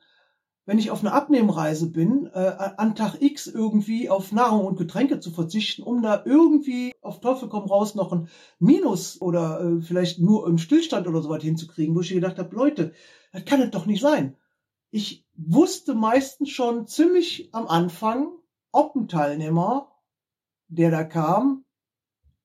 wenn 0.65 0.77
ich 0.77 0.91
auf 0.91 1.01
einer 1.01 1.13
Abnehmreise 1.13 1.91
bin, 1.91 2.27
äh, 2.33 2.53
an 2.77 2.95
Tag 2.95 3.21
X 3.21 3.47
irgendwie 3.47 4.09
auf 4.09 4.31
Nahrung 4.31 4.65
und 4.65 4.77
Getränke 4.77 5.19
zu 5.19 5.31
verzichten, 5.31 5.83
um 5.83 6.01
da 6.01 6.23
irgendwie 6.25 6.93
auf 7.01 7.19
Teufel 7.19 7.49
komm 7.49 7.63
raus 7.63 7.95
noch 7.95 8.11
ein 8.11 8.27
Minus 8.59 9.19
oder 9.21 9.61
äh, 9.61 9.81
vielleicht 9.81 10.19
nur 10.19 10.47
im 10.47 10.57
Stillstand 10.57 11.07
oder 11.07 11.21
so 11.21 11.29
weit 11.29 11.41
hinzukriegen, 11.41 11.95
wo 11.95 12.01
ich 12.01 12.09
gedacht 12.09 12.37
habe, 12.37 12.55
Leute, 12.55 12.93
das 13.31 13.45
kann 13.45 13.61
es 13.61 13.71
doch 13.71 13.85
nicht 13.85 14.01
sein. 14.01 14.37
Ich 14.91 15.25
wusste 15.35 15.95
meistens 15.95 16.49
schon 16.49 16.85
ziemlich 16.85 17.49
am 17.53 17.67
Anfang, 17.67 18.29
ob 18.71 18.95
ein 18.95 19.07
Teilnehmer, 19.07 19.91
der 20.67 20.91
da 20.91 21.03
kam, 21.03 21.65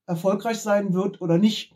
erfolgreich 0.07 0.61
sein 0.61 0.95
wird 0.95 1.21
oder 1.21 1.39
nicht. 1.39 1.75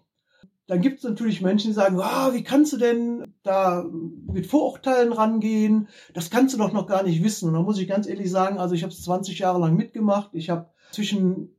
Dann 0.67 0.81
gibt 0.81 0.99
es 0.99 1.05
natürlich 1.05 1.43
Menschen, 1.43 1.69
die 1.69 1.75
sagen, 1.75 2.01
ah, 2.01 2.33
wie 2.33 2.45
kannst 2.45 2.73
du 2.73 2.77
denn 2.77 3.30
da 3.43 3.85
mit 4.33 4.47
Vorurteilen 4.47 5.13
rangehen? 5.13 5.89
Das 6.15 6.31
kannst 6.31 6.55
du 6.55 6.59
doch 6.59 6.73
noch 6.73 6.87
gar 6.87 7.03
nicht 7.03 7.23
wissen. 7.23 7.49
Und 7.49 7.55
da 7.55 7.63
muss 7.63 7.79
ich 7.79 7.89
ganz 7.89 8.07
ehrlich 8.07 8.31
sagen, 8.31 8.59
also 8.59 8.75
ich 8.75 8.83
habe 8.83 8.93
es 8.93 9.03
20 9.03 9.39
Jahre 9.39 9.61
lang 9.61 9.77
mitgemacht. 9.77 10.31
Ich 10.33 10.51
habe 10.51 10.71
zwischen 10.93 11.55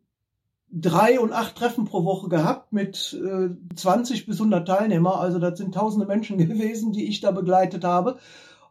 drei 0.71 1.19
und 1.19 1.33
acht 1.33 1.55
Treffen 1.55 1.85
pro 1.85 2.05
Woche 2.05 2.29
gehabt 2.29 2.71
mit 2.71 3.19
äh, 3.21 3.50
20 3.75 4.25
bis 4.25 4.38
100 4.38 4.67
Teilnehmer. 4.67 5.19
Also 5.19 5.39
das 5.39 5.57
sind 5.57 5.73
tausende 5.73 6.05
Menschen 6.05 6.38
gewesen, 6.47 6.93
die 6.93 7.07
ich 7.07 7.19
da 7.19 7.31
begleitet 7.31 7.83
habe. 7.83 8.17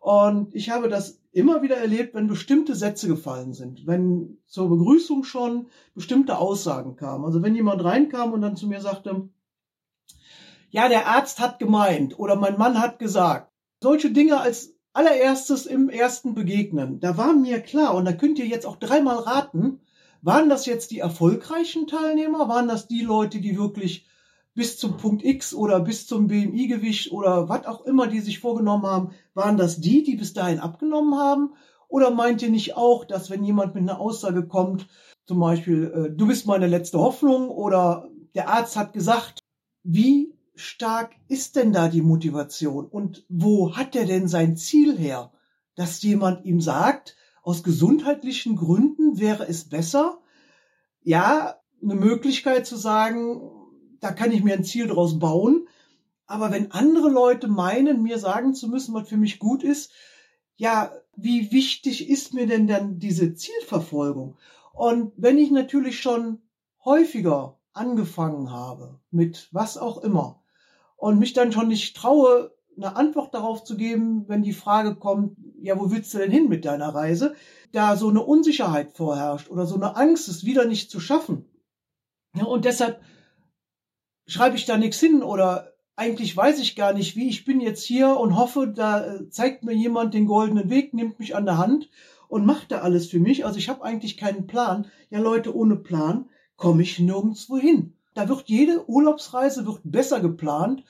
Und 0.01 0.55
ich 0.55 0.71
habe 0.71 0.89
das 0.89 1.21
immer 1.33 1.63
wieder 1.63 1.77
erlebt, 1.77 2.15
wenn 2.15 2.27
bestimmte 2.27 2.75
Sätze 2.75 3.07
gefallen 3.07 3.53
sind, 3.53 3.87
wenn 3.87 4.39
zur 4.47 4.71
Begrüßung 4.71 5.25
schon 5.25 5.67
bestimmte 5.95 6.39
Aussagen 6.39 6.97
kamen. 6.97 7.25
Also 7.25 7.43
wenn 7.43 7.55
jemand 7.55 7.85
reinkam 7.85 8.33
und 8.33 8.41
dann 8.41 8.57
zu 8.57 8.67
mir 8.67 8.81
sagte, 8.81 9.29
ja, 10.71 10.89
der 10.89 11.07
Arzt 11.07 11.41
hat 11.41 11.59
gemeint 11.59 12.19
oder 12.19 12.37
mein 12.37 12.59
Mann 12.59 12.81
hat 12.81 12.99
gesagt. 12.99 13.53
Solche 13.83 14.11
Dinge 14.11 14.41
als 14.41 14.75
allererstes 14.93 15.67
im 15.67 15.89
ersten 15.89 16.35
Begegnen, 16.35 17.01
da 17.01 17.17
war 17.17 17.33
mir 17.33 17.61
klar, 17.61 17.95
und 17.95 18.05
da 18.05 18.13
könnt 18.13 18.39
ihr 18.39 18.47
jetzt 18.47 18.67
auch 18.67 18.77
dreimal 18.77 19.19
raten, 19.19 19.81
waren 20.23 20.49
das 20.49 20.67
jetzt 20.67 20.91
die 20.91 20.99
erfolgreichen 20.99 21.87
Teilnehmer? 21.87 22.49
Waren 22.49 22.69
das 22.69 22.89
die 22.89 23.01
Leute, 23.01 23.41
die 23.41 23.57
wirklich 23.57 24.07
bis 24.55 24.79
zum 24.79 24.99
Punkt 24.99 25.25
X 25.25 25.55
oder 25.55 25.81
bis 25.81 26.07
zum 26.07 26.27
BMI-Gewicht 26.27 27.13
oder 27.13 27.49
was 27.49 27.67
auch 27.67 27.87
immer 27.87 28.07
die 28.07 28.21
sich 28.21 28.41
vorgenommen 28.41 28.85
haben, 28.85 29.11
waren 29.33 29.57
das 29.57 29.81
die, 29.81 30.03
die 30.03 30.17
bis 30.17 30.35
dahin 30.35 30.61
abgenommen 30.61 31.19
haben? 31.19 31.55
Oder 31.89 32.11
meint 32.11 32.43
ihr 32.43 32.51
nicht 32.51 32.77
auch, 32.77 33.05
dass 33.05 33.31
wenn 33.31 33.43
jemand 33.45 33.75
mit 33.75 33.83
einer 33.83 33.99
Aussage 33.99 34.47
kommt, 34.47 34.87
zum 35.27 35.41
Beispiel, 35.41 35.85
äh, 35.85 36.15
du 36.15 36.27
bist 36.27 36.47
meine 36.47 36.67
letzte 36.67 36.99
Hoffnung 36.99 37.49
oder 37.49 38.09
der 38.35 38.49
Arzt 38.49 38.77
hat 38.77 38.93
gesagt, 38.93 39.39
wie 39.83 40.35
stark 40.61 41.13
ist 41.29 41.57
denn 41.57 41.73
da 41.73 41.89
die 41.89 42.03
Motivation 42.03 42.87
und 42.87 43.25
wo 43.29 43.77
hat 43.77 43.97
er 43.97 44.07
denn 44.07 44.29
sein 44.29 44.57
Ziel 44.57 44.97
her? 44.97 45.33
Dass 45.75 46.03
jemand 46.03 46.45
ihm 46.45 46.61
sagt, 46.61 47.17
aus 47.43 47.63
gesundheitlichen 47.63 48.57
Gründen 48.57 49.19
wäre 49.19 49.49
es 49.49 49.69
besser, 49.69 50.21
ja, 51.03 51.57
eine 51.83 51.95
Möglichkeit 51.95 52.67
zu 52.67 52.77
sagen, 52.77 53.41
da 54.01 54.13
kann 54.13 54.33
ich 54.33 54.43
mir 54.43 54.55
ein 54.55 54.65
Ziel 54.65 54.87
draus 54.87 55.19
bauen. 55.19 55.67
Aber 56.27 56.51
wenn 56.51 56.71
andere 56.73 57.09
Leute 57.09 57.49
meinen, 57.49 58.03
mir 58.03 58.19
sagen 58.19 58.55
zu 58.55 58.69
müssen, 58.69 58.95
was 58.95 59.09
für 59.09 59.17
mich 59.17 59.39
gut 59.39 59.63
ist, 59.63 59.91
ja, 60.57 60.93
wie 61.17 61.51
wichtig 61.53 62.09
ist 62.09 62.35
mir 62.35 62.47
denn 62.47 62.67
dann 62.67 62.99
diese 62.99 63.35
Zielverfolgung? 63.35 64.37
Und 64.73 65.13
wenn 65.17 65.39
ich 65.39 65.51
natürlich 65.51 66.01
schon 66.01 66.43
häufiger 66.85 67.59
angefangen 67.73 68.51
habe, 68.51 69.01
mit 69.11 69.49
was 69.53 69.77
auch 69.79 69.99
immer, 69.99 70.40
und 71.01 71.19
mich 71.19 71.33
dann 71.33 71.51
schon 71.51 71.69
nicht 71.69 71.97
traue, 71.97 72.55
eine 72.77 72.95
Antwort 72.95 73.35
darauf 73.35 73.65
zu 73.65 73.77
geben, 73.77 74.29
wenn 74.29 74.43
die 74.43 74.53
Frage 74.53 74.95
kommt, 74.95 75.37
ja, 75.61 75.79
wo 75.79 75.91
willst 75.91 76.13
du 76.15 76.19
denn 76.19 76.31
hin 76.31 76.49
mit 76.49 76.65
deiner 76.65 76.95
Reise? 76.95 77.35
Da 77.73 77.97
so 77.97 78.09
eine 78.09 78.23
Unsicherheit 78.23 78.93
vorherrscht 78.93 79.51
oder 79.51 79.67
so 79.67 79.75
eine 79.75 79.97
Angst, 79.97 80.29
es 80.29 80.45
wieder 80.45 80.67
nicht 80.67 80.91
zu 80.91 81.01
schaffen. 81.01 81.47
Ja, 82.37 82.45
und 82.45 82.65
deshalb 82.65 83.01
schreibe 84.27 84.57
ich 84.57 84.67
da 84.67 84.77
nichts 84.77 85.01
hin 85.01 85.23
oder 85.23 85.73
eigentlich 85.97 86.37
weiß 86.37 86.61
ich 86.61 86.77
gar 86.77 86.93
nicht, 86.93 87.17
wie 87.17 87.29
ich 87.29 87.45
bin 87.45 87.61
jetzt 87.61 87.83
hier 87.83 88.17
und 88.17 88.37
hoffe, 88.37 88.69
da 88.69 89.05
äh, 89.05 89.29
zeigt 89.31 89.65
mir 89.65 89.75
jemand 89.75 90.15
den 90.15 90.27
goldenen 90.27 90.71
Weg, 90.71 90.95
nimmt 90.95 91.19
mich 91.19 91.35
an 91.35 91.47
der 91.47 91.59
Hand 91.59 91.91
und 92.29 92.47
macht 92.47 92.73
da 92.73 92.79
alles 92.79 93.09
für 93.09 93.21
mich. 93.21 93.45
Also 93.45 93.59
ich 93.59 93.69
habe 93.69 93.83
eigentlich 93.83 94.17
keinen 94.17 94.47
Plan. 94.47 94.87
Ja, 95.11 95.19
Leute, 95.19 95.55
ohne 95.55 95.77
Plan 95.77 96.29
komme 96.57 96.83
ich 96.83 96.99
nirgendwo 96.99 97.59
hin. 97.59 98.00
Da 98.21 98.29
wird 98.29 98.51
jede 98.51 98.87
Urlaubsreise 98.87 99.65
wird 99.67 99.81
besser 99.83 100.21
geplant, 100.21 100.85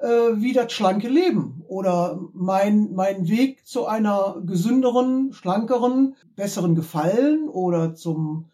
äh, 0.00 0.06
wie 0.06 0.54
das 0.54 0.72
schlanke 0.72 1.10
Leben 1.10 1.62
oder 1.68 2.18
mein, 2.32 2.94
mein 2.94 3.28
Weg 3.28 3.66
zu 3.66 3.84
einer 3.84 4.40
gesünderen, 4.46 5.34
schlankeren, 5.34 6.16
besseren 6.36 6.74
Gefallen 6.74 7.50
oder 7.50 7.94
zum 7.94 8.46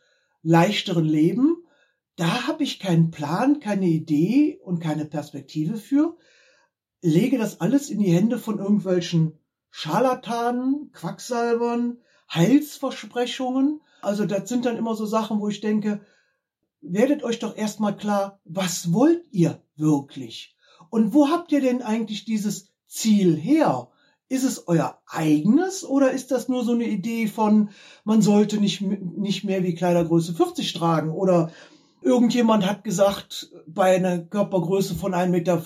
leichteren 0.42 1.04
Leben. 1.04 1.58
Da 2.16 2.48
habe 2.48 2.64
ich 2.64 2.80
keinen 2.80 3.12
Plan, 3.12 3.60
keine 3.60 3.86
Idee 3.86 4.58
und 4.64 4.80
keine 4.80 5.04
Perspektive 5.04 5.76
für. 5.76 6.16
Lege 7.00 7.38
das 7.38 7.60
alles 7.60 7.90
in 7.90 8.00
die 8.00 8.12
Hände 8.12 8.40
von 8.40 8.58
irgendwelchen 8.58 9.38
Scharlatanen, 9.70 10.90
Quacksalbern, 10.92 11.98
Heilsversprechungen. 12.34 13.82
Also 14.02 14.26
das 14.26 14.48
sind 14.48 14.64
dann 14.64 14.76
immer 14.76 14.96
so 14.96 15.06
Sachen, 15.06 15.38
wo 15.38 15.46
ich 15.46 15.60
denke, 15.60 16.00
werdet 16.88 17.22
euch 17.22 17.38
doch 17.38 17.56
erstmal 17.56 17.96
klar, 17.96 18.40
was 18.44 18.92
wollt 18.92 19.24
ihr 19.30 19.62
wirklich? 19.76 20.56
Und 20.90 21.14
wo 21.14 21.28
habt 21.28 21.52
ihr 21.52 21.60
denn 21.60 21.82
eigentlich 21.82 22.24
dieses 22.24 22.68
Ziel 22.86 23.36
her? 23.36 23.88
Ist 24.28 24.44
es 24.44 24.66
euer 24.66 24.98
eigenes 25.06 25.84
oder 25.84 26.10
ist 26.10 26.32
das 26.32 26.48
nur 26.48 26.64
so 26.64 26.72
eine 26.72 26.88
Idee 26.88 27.28
von, 27.28 27.70
man 28.04 28.22
sollte 28.22 28.58
nicht, 28.58 28.80
nicht 28.80 29.44
mehr 29.44 29.62
wie 29.62 29.74
Kleidergröße 29.74 30.34
40 30.34 30.72
tragen 30.72 31.10
oder 31.10 31.52
irgendjemand 32.02 32.66
hat 32.66 32.82
gesagt, 32.82 33.52
bei 33.66 33.96
einer 33.96 34.18
Körpergröße 34.18 34.94
von 34.94 35.12
1,50 35.12 35.28
Meter 35.28 35.62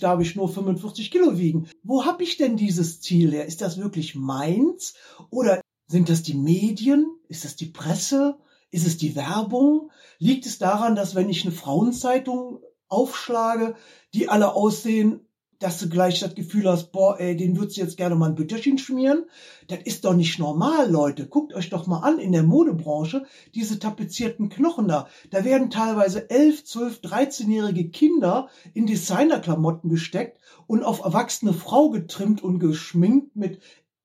darf 0.00 0.20
ich 0.20 0.36
nur 0.36 0.48
45 0.48 1.10
Kilo 1.10 1.38
wiegen. 1.38 1.68
Wo 1.82 2.04
habe 2.04 2.22
ich 2.22 2.36
denn 2.36 2.56
dieses 2.56 3.00
Ziel 3.00 3.32
her? 3.32 3.46
Ist 3.46 3.62
das 3.62 3.78
wirklich 3.78 4.14
meins 4.14 4.94
oder 5.30 5.60
sind 5.86 6.08
das 6.08 6.22
die 6.22 6.34
Medien? 6.34 7.06
Ist 7.28 7.44
das 7.44 7.56
die 7.56 7.66
Presse? 7.66 8.38
Ist 8.74 8.88
es 8.88 8.96
die 8.96 9.14
Werbung? 9.14 9.92
Liegt 10.18 10.46
es 10.46 10.58
daran, 10.58 10.96
dass 10.96 11.14
wenn 11.14 11.30
ich 11.30 11.44
eine 11.44 11.54
Frauenzeitung 11.54 12.58
aufschlage, 12.88 13.76
die 14.12 14.28
alle 14.28 14.54
aussehen 14.54 15.20
dass 15.60 15.78
du 15.78 15.88
gleich 15.88 16.20
das 16.20 16.34
Gefühl 16.34 16.68
hast, 16.68 16.92
boah, 16.92 17.18
ey, 17.18 17.36
den 17.36 17.56
würdest 17.56 17.78
du 17.78 17.80
jetzt 17.80 17.96
gerne 17.96 18.16
mal 18.16 18.28
ein 18.28 18.34
Bütterchen 18.34 18.76
schmieren. 18.76 19.24
Das 19.68 19.78
ist 19.84 20.04
doch 20.04 20.12
nicht 20.12 20.38
normal, 20.38 20.90
Leute. 20.90 21.26
Guckt 21.26 21.54
euch 21.54 21.70
doch 21.70 21.86
mal 21.86 22.00
an 22.00 22.18
in 22.18 22.32
der 22.32 22.42
Modebranche, 22.42 23.24
diese 23.54 23.78
tapezierten 23.78 24.50
Knochen 24.50 24.88
da. 24.88 25.08
Da 25.30 25.42
werden 25.44 25.70
teilweise 25.70 26.28
11, 26.28 26.64
12, 26.64 27.00
13-jährige 27.00 27.88
Kinder 27.88 28.48
in 28.74 28.84
Designerklamotten 28.84 29.88
gesteckt 29.88 30.38
und 30.66 30.82
auf 30.82 31.02
erwachsene 31.02 31.54
Frau 31.54 31.88
getrimmt 31.88 32.42
und 32.42 32.58
geschminkt 32.58 33.34
mit 33.34 33.60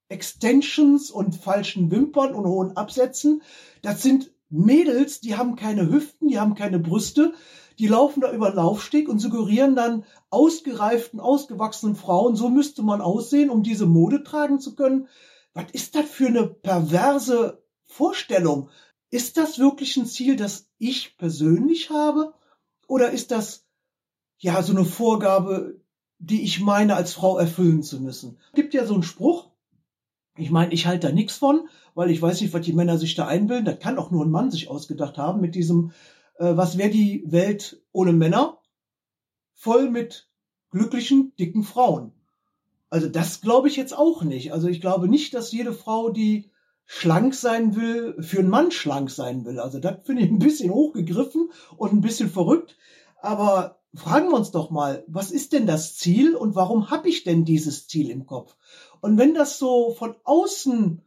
Extensions 0.08 1.12
und 1.12 1.36
falschen 1.36 1.92
Wimpern 1.92 2.34
und 2.34 2.48
hohen 2.48 2.78
Absätzen. 2.78 3.42
Das 3.82 4.02
sind 4.02 4.32
Mädels, 4.50 5.22
die 5.22 5.36
haben 5.36 5.56
keine 5.56 5.90
Hüften, 5.90 6.28
die 6.28 6.40
haben 6.40 6.56
keine 6.56 6.80
Brüste, 6.80 7.34
die 7.78 7.88
laufen 7.88 8.22
da 8.22 8.32
über 8.32 8.54
Laufsteg 8.54 9.08
und 9.08 9.20
suggerieren 9.20 9.76
dann 9.76 10.04
ausgereiften, 10.30 11.20
ausgewachsenen 11.20 11.96
Frauen, 11.96 12.36
so 12.36 12.50
müsste 12.50 12.84
man 12.84 13.00
aussehen, 13.00 13.50
um 13.50 13.64
diese 13.64 13.86
Mode 13.86 14.24
tragen 14.24 14.60
zu 14.60 14.76
können. 14.76 15.08
Was 15.54 15.72
ist 15.72 15.96
das 15.96 16.06
für 16.06 16.28
eine 16.28 16.46
perverse 16.48 17.64
Vorstellung? 17.86 18.70
Ist 19.12 19.38
das 19.38 19.60
wirklich 19.60 19.98
ein 19.98 20.06
Ziel, 20.06 20.36
das 20.36 20.68
ich 20.78 21.18
persönlich 21.18 21.90
habe? 21.90 22.34
Oder 22.88 23.12
ist 23.12 23.32
das 23.32 23.66
ja 24.38 24.62
so 24.62 24.74
eine 24.74 24.86
Vorgabe, 24.86 25.80
die 26.20 26.44
ich 26.44 26.60
meine, 26.60 26.96
als 26.96 27.14
Frau 27.14 27.38
erfüllen 27.38 27.82
zu 27.82 28.02
müssen? 28.02 28.40
Es 28.50 28.56
gibt 28.56 28.74
ja 28.74 28.86
so 28.86 28.94
einen 28.94 29.04
Spruch. 29.04 29.49
Ich 30.40 30.52
meine, 30.52 30.74
ich 30.74 30.88
halte 30.88 31.08
da 31.08 31.14
nichts 31.14 31.38
von, 31.38 31.68
weil 31.96 32.10
ich 32.10 32.22
weiß 32.22 32.42
nicht, 32.42 32.54
was 32.54 32.66
die 32.66 32.74
Männer 32.74 32.98
sich 32.98 33.16
da 33.16 33.28
einbilden. 33.28 33.66
Das 33.66 33.80
kann 33.80 33.98
auch 33.98 34.12
nur 34.12 34.26
ein 34.26 34.32
Mann 34.32 34.52
sich 34.52 34.70
ausgedacht 34.70 35.18
haben 35.18 35.42
mit 35.42 35.56
diesem 35.56 35.92
äh, 36.40 36.56
was 36.58 36.78
wäre 36.78 36.90
die 36.90 37.24
Welt 37.28 37.82
ohne 37.92 38.14
Männer? 38.14 38.58
Voll 39.54 39.90
mit 39.90 40.30
glücklichen, 40.72 41.34
dicken 41.38 41.64
Frauen. 41.64 42.14
Also 42.90 43.08
das 43.08 43.42
glaube 43.42 43.68
ich 43.68 43.76
jetzt 43.76 43.96
auch 43.96 44.24
nicht. 44.24 44.52
Also 44.54 44.68
ich 44.68 44.82
glaube 44.82 45.08
nicht, 45.08 45.34
dass 45.34 45.52
jede 45.52 45.74
Frau, 45.74 46.10
die 46.10 46.50
schlank 46.86 47.36
sein 47.36 47.76
will, 47.76 48.16
für 48.22 48.40
einen 48.40 48.50
Mann 48.50 48.72
schlank 48.72 49.12
sein 49.12 49.46
will. 49.46 49.60
Also 49.60 49.80
das 49.80 49.98
finde 50.04 50.24
ich 50.24 50.32
ein 50.32 50.40
bisschen 50.40 50.72
hochgegriffen 50.72 51.52
und 51.78 51.94
ein 51.94 52.02
bisschen 52.02 52.30
verrückt. 52.32 52.78
Aber 53.22 53.80
fragen 53.94 54.30
wir 54.30 54.38
uns 54.38 54.52
doch 54.52 54.72
mal, 54.72 55.04
was 55.08 55.30
ist 55.30 55.54
denn 55.54 55.68
das 55.68 55.98
Ziel 55.98 56.36
und 56.36 56.56
warum 56.56 56.90
habe 56.90 57.10
ich 57.10 57.24
denn 57.24 57.46
dieses 57.46 57.88
Ziel 57.88 58.10
im 58.10 58.26
Kopf? 58.26 58.56
Und 59.02 59.18
wenn 59.18 59.34
das 59.34 59.60
so 59.60 59.92
von 59.92 60.16
außen 60.24 61.02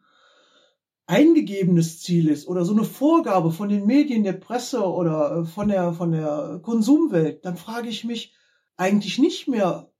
eingegebenes 1.06 2.00
Ziel 2.00 2.28
ist 2.28 2.48
oder 2.48 2.64
so 2.64 2.72
eine 2.72 2.84
Vorgabe 2.84 3.52
von 3.52 3.68
den 3.68 3.86
Medien, 3.86 4.24
der 4.24 4.32
Presse 4.34 4.84
oder 4.84 5.38
äh, 5.38 5.44
von 5.44 5.68
der, 5.68 5.92
von 5.92 6.12
der 6.12 6.60
Konsumwelt, 6.62 7.44
dann 7.44 7.56
frage 7.56 7.88
ich 7.88 8.04
mich 8.04 8.32
eigentlich 8.76 9.18
nicht 9.18 9.48
mehr, 9.48 9.92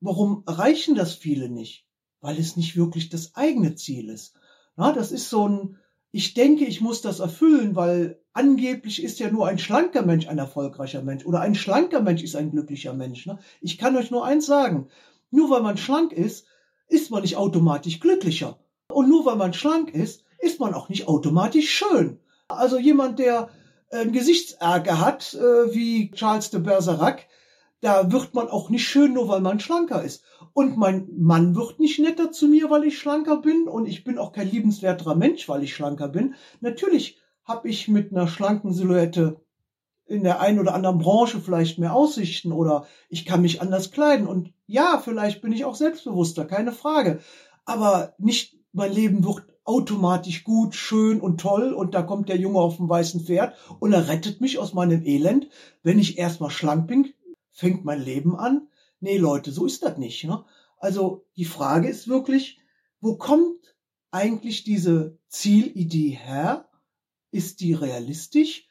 warum 0.00 0.44
erreichen 0.46 0.94
das 0.94 1.14
viele 1.14 1.48
nicht? 1.48 1.86
Weil 2.20 2.38
es 2.38 2.56
nicht 2.56 2.76
wirklich 2.76 3.08
das 3.08 3.34
eigene 3.34 3.74
Ziel 3.74 4.08
ist. 4.08 4.36
Na, 4.76 4.92
das 4.92 5.12
ist 5.12 5.30
so 5.30 5.48
ein, 5.48 5.78
ich 6.10 6.34
denke, 6.34 6.64
ich 6.64 6.80
muss 6.80 7.00
das 7.00 7.20
erfüllen, 7.20 7.74
weil 7.74 8.20
angeblich 8.32 9.02
ist 9.02 9.18
ja 9.18 9.30
nur 9.30 9.48
ein 9.48 9.58
schlanker 9.58 10.02
Mensch 10.02 10.28
ein 10.28 10.38
erfolgreicher 10.38 11.02
Mensch 11.02 11.24
oder 11.24 11.40
ein 11.40 11.54
schlanker 11.54 12.00
Mensch 12.00 12.22
ist 12.22 12.36
ein 12.36 12.50
glücklicher 12.50 12.94
Mensch. 12.94 13.26
Ne? 13.26 13.38
Ich 13.60 13.78
kann 13.78 13.96
euch 13.96 14.10
nur 14.10 14.24
eins 14.24 14.46
sagen, 14.46 14.88
nur 15.30 15.50
weil 15.50 15.62
man 15.62 15.76
schlank 15.76 16.12
ist, 16.12 16.46
ist 16.94 17.10
man 17.10 17.22
nicht 17.22 17.36
automatisch 17.36 17.98
glücklicher. 18.00 18.58
Und 18.92 19.08
nur 19.08 19.26
weil 19.26 19.36
man 19.36 19.52
schlank 19.52 19.92
ist, 19.92 20.24
ist 20.38 20.60
man 20.60 20.74
auch 20.74 20.88
nicht 20.88 21.08
automatisch 21.08 21.70
schön. 21.70 22.20
Also 22.48 22.78
jemand, 22.78 23.18
der 23.18 23.48
einen 23.90 24.12
Gesichtsärger 24.12 25.00
hat, 25.00 25.34
äh, 25.34 25.74
wie 25.74 26.10
Charles 26.12 26.50
de 26.50 26.60
Bergerac, 26.60 27.26
da 27.80 28.10
wird 28.10 28.34
man 28.34 28.48
auch 28.48 28.70
nicht 28.70 28.86
schön, 28.86 29.12
nur 29.12 29.28
weil 29.28 29.40
man 29.40 29.60
schlanker 29.60 30.02
ist. 30.02 30.24
Und 30.52 30.76
mein 30.76 31.08
Mann 31.18 31.54
wird 31.54 31.80
nicht 31.80 31.98
netter 31.98 32.32
zu 32.32 32.48
mir, 32.48 32.70
weil 32.70 32.84
ich 32.84 32.98
schlanker 32.98 33.38
bin. 33.38 33.68
Und 33.68 33.86
ich 33.86 34.04
bin 34.04 34.18
auch 34.18 34.32
kein 34.32 34.50
liebenswerterer 34.50 35.16
Mensch, 35.16 35.48
weil 35.48 35.62
ich 35.62 35.74
schlanker 35.74 36.08
bin. 36.08 36.34
Natürlich 36.60 37.20
habe 37.44 37.68
ich 37.68 37.88
mit 37.88 38.10
einer 38.10 38.26
schlanken 38.26 38.72
Silhouette 38.72 39.36
in 40.06 40.22
der 40.22 40.40
einen 40.40 40.58
oder 40.58 40.74
anderen 40.74 40.98
Branche 40.98 41.40
vielleicht 41.40 41.78
mehr 41.78 41.94
Aussichten 41.94 42.52
oder 42.52 42.86
ich 43.08 43.24
kann 43.24 43.42
mich 43.42 43.62
anders 43.62 43.90
kleiden. 43.90 44.26
Und 44.26 44.52
ja, 44.66 45.00
vielleicht 45.02 45.40
bin 45.40 45.52
ich 45.52 45.64
auch 45.64 45.74
selbstbewusster, 45.74 46.44
keine 46.44 46.72
Frage. 46.72 47.20
Aber 47.64 48.14
nicht 48.18 48.58
mein 48.72 48.92
Leben 48.92 49.24
wird 49.24 49.44
automatisch 49.64 50.44
gut, 50.44 50.74
schön 50.74 51.20
und 51.20 51.40
toll 51.40 51.72
und 51.72 51.94
da 51.94 52.02
kommt 52.02 52.28
der 52.28 52.36
Junge 52.36 52.58
auf 52.58 52.76
dem 52.76 52.88
weißen 52.88 53.22
Pferd 53.22 53.56
und 53.80 53.92
er 53.92 54.08
rettet 54.08 54.40
mich 54.40 54.58
aus 54.58 54.74
meinem 54.74 55.04
Elend. 55.04 55.48
Wenn 55.82 55.98
ich 55.98 56.18
erstmal 56.18 56.50
schlank 56.50 56.86
bin, 56.86 57.14
fängt 57.50 57.84
mein 57.84 58.02
Leben 58.02 58.36
an. 58.36 58.68
Nee, 59.00 59.16
Leute, 59.16 59.52
so 59.52 59.64
ist 59.64 59.82
das 59.82 59.96
nicht. 59.96 60.24
Ne? 60.24 60.44
Also 60.78 61.24
die 61.36 61.46
Frage 61.46 61.88
ist 61.88 62.08
wirklich, 62.08 62.60
wo 63.00 63.16
kommt 63.16 63.74
eigentlich 64.10 64.64
diese 64.64 65.18
Zielidee 65.28 66.10
her? 66.10 66.68
Ist 67.30 67.60
die 67.60 67.72
realistisch? 67.72 68.68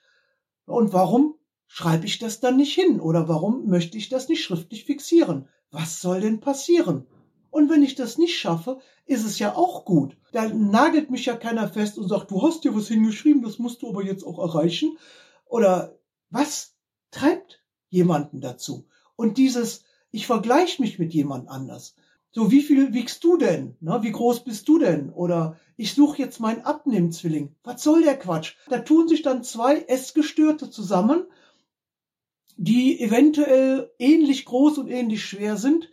Und 0.65 0.93
warum 0.93 1.35
schreibe 1.67 2.05
ich 2.05 2.19
das 2.19 2.39
dann 2.39 2.57
nicht 2.57 2.73
hin? 2.73 2.99
Oder 2.99 3.27
warum 3.27 3.67
möchte 3.67 3.97
ich 3.97 4.09
das 4.09 4.29
nicht 4.29 4.43
schriftlich 4.43 4.85
fixieren? 4.85 5.47
Was 5.71 6.01
soll 6.01 6.21
denn 6.21 6.39
passieren? 6.39 7.07
Und 7.49 7.69
wenn 7.69 7.83
ich 7.83 7.95
das 7.95 8.17
nicht 8.17 8.37
schaffe, 8.37 8.79
ist 9.05 9.25
es 9.25 9.39
ja 9.39 9.55
auch 9.55 9.85
gut. 9.85 10.17
Da 10.31 10.47
nagelt 10.49 11.11
mich 11.11 11.25
ja 11.25 11.35
keiner 11.35 11.67
fest 11.67 11.97
und 11.97 12.07
sagt, 12.07 12.31
du 12.31 12.41
hast 12.41 12.63
dir 12.63 12.75
was 12.75 12.87
hingeschrieben, 12.87 13.43
das 13.43 13.59
musst 13.59 13.81
du 13.81 13.89
aber 13.89 14.03
jetzt 14.03 14.23
auch 14.23 14.39
erreichen. 14.39 14.97
Oder 15.45 15.99
was 16.29 16.75
treibt 17.11 17.63
jemanden 17.89 18.41
dazu? 18.41 18.87
Und 19.15 19.37
dieses, 19.37 19.83
ich 20.09 20.25
vergleiche 20.25 20.81
mich 20.81 20.97
mit 20.97 21.13
jemand 21.13 21.49
anders. 21.49 21.95
So, 22.35 22.49
wie 22.49 22.63
viel 22.63 22.93
wiegst 22.93 23.23
du 23.23 23.37
denn? 23.37 23.75
Na, 23.79 24.01
wie 24.01 24.11
groß 24.11 24.43
bist 24.43 24.67
du 24.67 24.79
denn? 24.79 25.11
Oder 25.11 25.59
ich 25.77 25.93
suche 25.93 26.17
jetzt 26.17 26.39
meinen 26.39 26.61
Abnehmzwilling. 26.61 27.55
Was 27.63 27.83
soll 27.83 28.01
der 28.01 28.17
Quatsch? 28.17 28.55
Da 28.69 28.79
tun 28.79 29.07
sich 29.07 29.21
dann 29.21 29.43
zwei 29.43 29.81
Essgestörte 29.81 30.71
zusammen, 30.71 31.27
die 32.57 32.99
eventuell 32.99 33.91
ähnlich 33.99 34.45
groß 34.45 34.79
und 34.79 34.87
ähnlich 34.89 35.23
schwer 35.23 35.57
sind, 35.57 35.91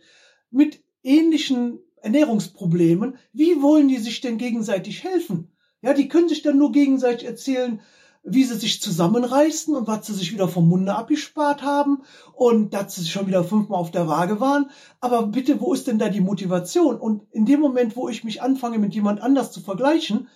mit 0.49 0.83
ähnlichen 1.03 1.79
Ernährungsproblemen, 2.01 3.17
wie 3.33 3.61
wollen 3.61 3.87
die 3.87 3.97
sich 3.97 4.21
denn 4.21 4.39
gegenseitig 4.39 5.03
helfen? 5.03 5.51
Ja, 5.83 5.93
die 5.93 6.07
können 6.07 6.29
sich 6.29 6.41
dann 6.41 6.57
nur 6.57 6.71
gegenseitig 6.71 7.27
erzählen, 7.27 7.81
wie 8.23 8.43
sie 8.43 8.55
sich 8.55 8.81
zusammenreißen 8.81 9.75
und 9.75 9.87
was 9.87 10.05
sie 10.05 10.13
sich 10.13 10.31
wieder 10.31 10.47
vom 10.47 10.69
Munde 10.69 10.95
abgespart 10.95 11.63
haben 11.63 12.03
und 12.33 12.73
dass 12.73 12.95
sie 12.95 13.07
schon 13.07 13.27
wieder 13.27 13.43
fünfmal 13.43 13.79
auf 13.79 13.91
der 13.91 14.07
Waage 14.07 14.39
waren. 14.39 14.69
Aber 14.99 15.27
bitte, 15.27 15.59
wo 15.59 15.73
ist 15.73 15.87
denn 15.87 15.99
da 15.99 16.09
die 16.09 16.21
Motivation? 16.21 16.99
Und 16.99 17.23
in 17.31 17.45
dem 17.45 17.59
Moment, 17.59 17.95
wo 17.95 18.09
ich 18.09 18.23
mich 18.23 18.41
anfange, 18.41 18.77
mit 18.77 18.93
jemand 18.93 19.21
anders 19.21 19.51
zu 19.51 19.59
vergleichen, 19.59 20.27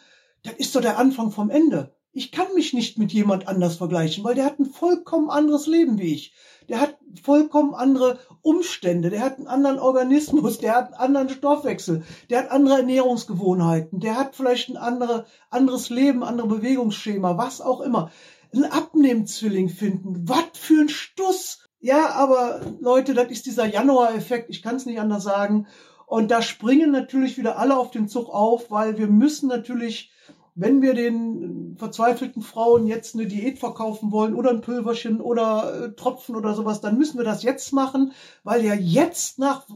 das 0.43 0.53
ist 0.53 0.75
doch 0.75 0.81
der 0.81 0.97
Anfang 0.97 1.31
vom 1.31 1.49
Ende. 1.49 1.95
Ich 2.17 2.31
kann 2.31 2.47
mich 2.55 2.71
nicht 2.71 2.97
mit 2.97 3.11
jemand 3.11 3.49
anders 3.49 3.75
vergleichen, 3.75 4.23
weil 4.23 4.35
der 4.35 4.45
hat 4.45 4.57
ein 4.57 4.67
vollkommen 4.67 5.29
anderes 5.29 5.67
Leben 5.67 5.99
wie 5.99 6.13
ich. 6.13 6.33
Der 6.69 6.79
hat 6.79 6.97
vollkommen 7.21 7.75
andere 7.75 8.19
Umstände, 8.41 9.09
der 9.09 9.19
hat 9.19 9.37
einen 9.37 9.47
anderen 9.47 9.79
Organismus, 9.79 10.57
der 10.57 10.75
hat 10.75 10.93
einen 10.93 11.17
anderen 11.17 11.29
Stoffwechsel, 11.29 12.03
der 12.29 12.39
hat 12.39 12.51
andere 12.51 12.77
Ernährungsgewohnheiten, 12.77 13.99
der 13.99 14.17
hat 14.17 14.33
vielleicht 14.33 14.69
ein 14.69 14.77
andere, 14.77 15.25
anderes 15.49 15.89
Leben, 15.89 16.23
andere 16.23 16.47
Bewegungsschema, 16.47 17.37
was 17.37 17.59
auch 17.59 17.81
immer. 17.81 18.11
Ein 18.53 18.63
Abnehmzwilling 18.63 19.67
finden, 19.67 20.25
was 20.25 20.45
für 20.53 20.83
ein 20.83 20.89
Stuss. 20.89 21.67
Ja, 21.81 22.11
aber 22.11 22.61
Leute, 22.79 23.13
das 23.13 23.29
ist 23.29 23.45
dieser 23.45 23.65
Januar-Effekt, 23.65 24.49
ich 24.49 24.63
kann 24.63 24.77
es 24.77 24.85
nicht 24.85 25.01
anders 25.01 25.25
sagen. 25.25 25.67
Und 26.05 26.31
da 26.31 26.41
springen 26.41 26.91
natürlich 26.91 27.37
wieder 27.37 27.57
alle 27.57 27.75
auf 27.75 27.91
den 27.91 28.07
Zug 28.07 28.29
auf, 28.29 28.71
weil 28.71 28.97
wir 28.97 29.07
müssen 29.07 29.49
natürlich 29.49 30.13
wenn 30.55 30.81
wir 30.81 30.93
den 30.93 31.75
verzweifelten 31.77 32.41
Frauen 32.41 32.87
jetzt 32.87 33.15
eine 33.15 33.27
Diät 33.27 33.59
verkaufen 33.59 34.11
wollen 34.11 34.33
oder 34.33 34.51
ein 34.51 34.61
Pülverchen 34.61 35.19
oder 35.19 35.83
äh, 35.83 35.91
Tropfen 35.95 36.35
oder 36.35 36.55
sowas, 36.55 36.79
dann 36.79 36.97
müssen 36.97 37.17
wir 37.17 37.25
das 37.25 37.43
jetzt 37.43 37.73
machen, 37.73 38.13
weil 38.43 38.63
ja 38.63 38.73
jetzt 38.73 39.37
nach 39.37 39.67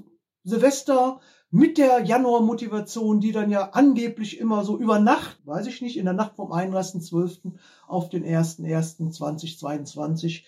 Silvester 0.43 1.19
mit 1.51 1.77
der 1.77 2.05
Januar-Motivation, 2.05 3.19
die 3.19 3.33
dann 3.33 3.49
ja 3.49 3.71
angeblich 3.71 4.39
immer 4.39 4.63
so 4.63 4.77
über 4.77 4.99
Nacht, 4.99 5.41
weiß 5.45 5.65
ich 5.67 5.81
nicht, 5.81 5.97
in 5.97 6.05
der 6.05 6.13
Nacht 6.13 6.35
vom 6.35 6.53
31.12. 6.53 7.53
auf 7.87 8.09
den 8.09 8.23
1.1.2022, 8.23 10.43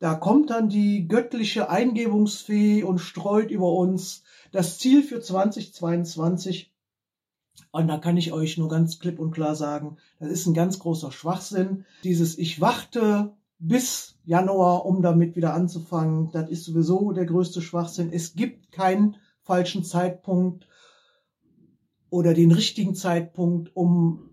da 0.00 0.14
kommt 0.14 0.50
dann 0.50 0.68
die 0.68 1.06
göttliche 1.06 1.70
Eingebungsfee 1.70 2.82
und 2.82 2.98
streut 2.98 3.52
über 3.52 3.72
uns 3.72 4.24
das 4.50 4.78
Ziel 4.78 5.04
für 5.04 5.20
2022. 5.20 6.71
Und 7.70 7.88
da 7.88 7.98
kann 7.98 8.16
ich 8.16 8.32
euch 8.32 8.58
nur 8.58 8.68
ganz 8.68 8.98
klipp 8.98 9.18
und 9.18 9.30
klar 9.30 9.54
sagen, 9.54 9.96
das 10.18 10.30
ist 10.30 10.46
ein 10.46 10.54
ganz 10.54 10.78
großer 10.78 11.12
Schwachsinn. 11.12 11.84
Dieses 12.04 12.38
Ich 12.38 12.60
warte 12.60 13.34
bis 13.58 14.16
Januar, 14.24 14.84
um 14.84 15.02
damit 15.02 15.36
wieder 15.36 15.54
anzufangen, 15.54 16.30
das 16.32 16.50
ist 16.50 16.64
sowieso 16.64 17.12
der 17.12 17.26
größte 17.26 17.62
Schwachsinn. 17.62 18.10
Es 18.12 18.34
gibt 18.34 18.72
keinen 18.72 19.16
falschen 19.42 19.84
Zeitpunkt 19.84 20.66
oder 22.10 22.34
den 22.34 22.52
richtigen 22.52 22.94
Zeitpunkt, 22.94 23.74
um 23.74 24.30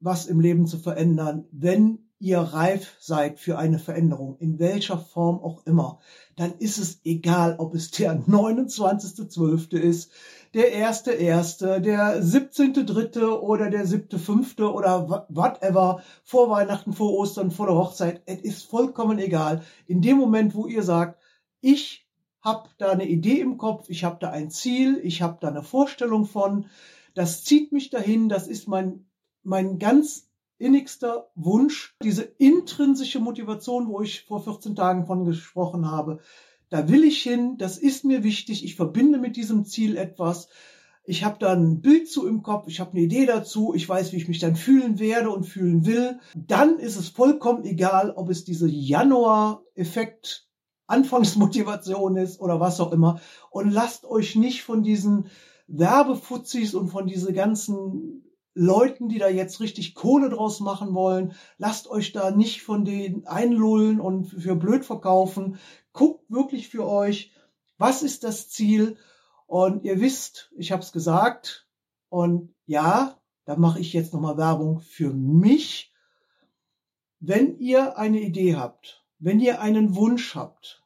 was 0.00 0.26
im 0.26 0.40
Leben 0.40 0.66
zu 0.66 0.78
verändern, 0.78 1.44
wenn 1.52 2.01
ihr 2.22 2.38
reif 2.38 2.94
seid 3.00 3.40
für 3.40 3.58
eine 3.58 3.80
Veränderung, 3.80 4.36
in 4.38 4.60
welcher 4.60 4.96
Form 4.96 5.40
auch 5.40 5.66
immer, 5.66 5.98
dann 6.36 6.54
ist 6.58 6.78
es 6.78 7.00
egal, 7.04 7.56
ob 7.58 7.74
es 7.74 7.90
der 7.90 8.16
29.12. 8.16 9.76
ist, 9.76 10.12
der 10.54 10.72
1.1., 10.88 11.80
der 11.80 12.22
17.3. 12.22 13.24
oder 13.24 13.70
der 13.70 13.84
7.5. 13.84 14.62
oder 14.62 15.26
whatever, 15.30 16.00
vor 16.22 16.48
Weihnachten, 16.48 16.92
vor 16.92 17.12
Ostern, 17.12 17.50
vor 17.50 17.66
der 17.66 17.74
Hochzeit. 17.74 18.22
Es 18.26 18.40
ist 18.40 18.62
vollkommen 18.62 19.18
egal. 19.18 19.62
In 19.88 20.00
dem 20.00 20.16
Moment, 20.16 20.54
wo 20.54 20.68
ihr 20.68 20.84
sagt, 20.84 21.20
ich 21.60 22.06
habe 22.40 22.68
da 22.78 22.92
eine 22.92 23.08
Idee 23.08 23.40
im 23.40 23.58
Kopf, 23.58 23.88
ich 23.88 24.04
habe 24.04 24.18
da 24.20 24.30
ein 24.30 24.48
Ziel, 24.50 25.00
ich 25.02 25.22
habe 25.22 25.38
da 25.40 25.48
eine 25.48 25.64
Vorstellung 25.64 26.26
von, 26.26 26.66
das 27.14 27.42
zieht 27.42 27.72
mich 27.72 27.90
dahin, 27.90 28.28
das 28.28 28.46
ist 28.46 28.68
mein, 28.68 29.06
mein 29.42 29.80
ganz 29.80 30.28
innigster 30.62 31.28
Wunsch, 31.34 31.94
diese 32.02 32.22
intrinsische 32.22 33.20
Motivation, 33.20 33.88
wo 33.88 34.00
ich 34.00 34.22
vor 34.22 34.42
14 34.42 34.74
Tagen 34.76 35.06
von 35.06 35.24
gesprochen 35.24 35.90
habe. 35.90 36.20
Da 36.70 36.88
will 36.88 37.04
ich 37.04 37.22
hin, 37.22 37.58
das 37.58 37.76
ist 37.76 38.04
mir 38.04 38.24
wichtig, 38.24 38.64
ich 38.64 38.76
verbinde 38.76 39.18
mit 39.18 39.36
diesem 39.36 39.64
Ziel 39.64 39.96
etwas. 39.96 40.48
Ich 41.04 41.24
habe 41.24 41.36
da 41.40 41.52
ein 41.52 41.80
Bild 41.80 42.08
zu 42.08 42.26
im 42.26 42.42
Kopf, 42.42 42.68
ich 42.68 42.78
habe 42.78 42.92
eine 42.92 43.00
Idee 43.00 43.26
dazu, 43.26 43.74
ich 43.74 43.88
weiß, 43.88 44.12
wie 44.12 44.16
ich 44.16 44.28
mich 44.28 44.38
dann 44.38 44.56
fühlen 44.56 44.98
werde 45.00 45.30
und 45.30 45.44
fühlen 45.44 45.84
will. 45.84 46.20
Dann 46.34 46.78
ist 46.78 46.96
es 46.96 47.08
vollkommen 47.08 47.64
egal, 47.64 48.12
ob 48.12 48.30
es 48.30 48.44
diese 48.44 48.68
Januar-Effekt 48.68 50.48
Anfangsmotivation 50.86 52.16
ist 52.16 52.40
oder 52.40 52.60
was 52.60 52.80
auch 52.80 52.92
immer. 52.92 53.20
Und 53.50 53.70
lasst 53.70 54.04
euch 54.04 54.36
nicht 54.36 54.62
von 54.62 54.82
diesen 54.82 55.26
Werbefuzis 55.66 56.74
und 56.74 56.88
von 56.88 57.06
diese 57.06 57.32
ganzen 57.32 58.24
Leuten, 58.54 59.08
die 59.08 59.18
da 59.18 59.28
jetzt 59.28 59.60
richtig 59.60 59.94
Kohle 59.94 60.28
draus 60.28 60.60
machen 60.60 60.94
wollen. 60.94 61.34
Lasst 61.56 61.88
euch 61.88 62.12
da 62.12 62.30
nicht 62.30 62.62
von 62.62 62.84
denen 62.84 63.26
einlullen 63.26 64.00
und 64.00 64.26
für 64.26 64.56
blöd 64.56 64.84
verkaufen. 64.84 65.58
Guckt 65.92 66.30
wirklich 66.30 66.68
für 66.68 66.86
euch, 66.86 67.32
was 67.78 68.02
ist 68.02 68.24
das 68.24 68.50
Ziel? 68.50 68.96
Und 69.46 69.84
ihr 69.84 70.00
wisst, 70.00 70.52
ich 70.56 70.72
habe 70.72 70.82
es 70.82 70.92
gesagt. 70.92 71.68
Und 72.08 72.54
ja, 72.66 73.20
da 73.44 73.56
mache 73.56 73.80
ich 73.80 73.92
jetzt 73.92 74.12
nochmal 74.12 74.36
Werbung 74.36 74.80
für 74.80 75.12
mich. 75.12 75.92
Wenn 77.20 77.58
ihr 77.58 77.98
eine 77.98 78.20
Idee 78.20 78.56
habt, 78.56 79.04
wenn 79.18 79.40
ihr 79.40 79.60
einen 79.60 79.94
Wunsch 79.94 80.34
habt, 80.34 80.84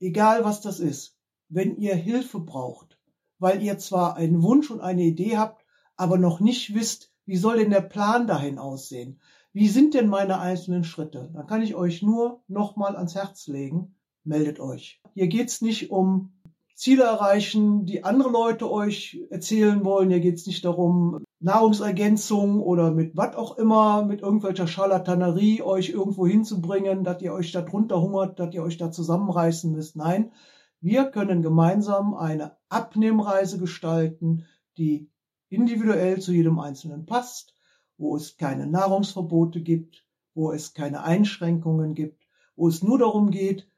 egal 0.00 0.44
was 0.44 0.60
das 0.60 0.80
ist, 0.80 1.16
wenn 1.48 1.76
ihr 1.76 1.94
Hilfe 1.94 2.40
braucht, 2.40 2.98
weil 3.38 3.62
ihr 3.62 3.78
zwar 3.78 4.16
einen 4.16 4.42
Wunsch 4.42 4.70
und 4.70 4.80
eine 4.80 5.02
Idee 5.02 5.36
habt, 5.36 5.65
aber 5.96 6.18
noch 6.18 6.40
nicht 6.40 6.74
wisst, 6.74 7.12
wie 7.24 7.36
soll 7.36 7.58
denn 7.58 7.70
der 7.70 7.80
Plan 7.80 8.26
dahin 8.26 8.58
aussehen? 8.58 9.20
Wie 9.52 9.68
sind 9.68 9.94
denn 9.94 10.08
meine 10.08 10.38
einzelnen 10.38 10.84
Schritte? 10.84 11.30
Dann 11.32 11.46
kann 11.46 11.62
ich 11.62 11.74
euch 11.74 12.02
nur 12.02 12.42
nochmal 12.46 12.94
ans 12.96 13.14
Herz 13.14 13.46
legen. 13.46 13.94
Meldet 14.22 14.60
euch. 14.60 15.00
Hier 15.14 15.28
geht's 15.28 15.62
nicht 15.62 15.90
um 15.90 16.32
Ziele 16.74 17.04
erreichen, 17.04 17.86
die 17.86 18.04
andere 18.04 18.28
Leute 18.28 18.70
euch 18.70 19.18
erzählen 19.30 19.82
wollen. 19.84 20.10
Hier 20.10 20.20
geht's 20.20 20.46
nicht 20.46 20.64
darum, 20.64 21.24
Nahrungsergänzung 21.40 22.60
oder 22.60 22.90
mit 22.90 23.16
was 23.16 23.34
auch 23.34 23.56
immer, 23.56 24.04
mit 24.04 24.20
irgendwelcher 24.20 24.66
Scharlatanerie 24.66 25.62
euch 25.62 25.88
irgendwo 25.88 26.26
hinzubringen, 26.26 27.02
dass 27.02 27.22
ihr 27.22 27.32
euch 27.32 27.52
da 27.52 27.62
drunter 27.62 28.00
hungert, 28.02 28.38
dass 28.38 28.52
ihr 28.54 28.62
euch 28.62 28.76
da 28.76 28.90
zusammenreißen 28.90 29.72
müsst. 29.72 29.96
Nein, 29.96 30.32
wir 30.80 31.06
können 31.06 31.42
gemeinsam 31.42 32.14
eine 32.14 32.56
Abnehmreise 32.68 33.58
gestalten, 33.58 34.44
die 34.76 35.10
individuell 35.48 36.20
zu 36.20 36.32
jedem 36.32 36.58
Einzelnen 36.58 37.06
passt, 37.06 37.54
wo 37.98 38.16
es 38.16 38.36
keine 38.36 38.66
Nahrungsverbote 38.66 39.60
gibt, 39.60 40.04
wo 40.34 40.52
es 40.52 40.74
keine 40.74 41.02
Einschränkungen 41.02 41.94
gibt, 41.94 42.26
wo 42.56 42.68
es 42.68 42.82
nur 42.82 42.98
darum 42.98 43.30
geht, 43.30 43.68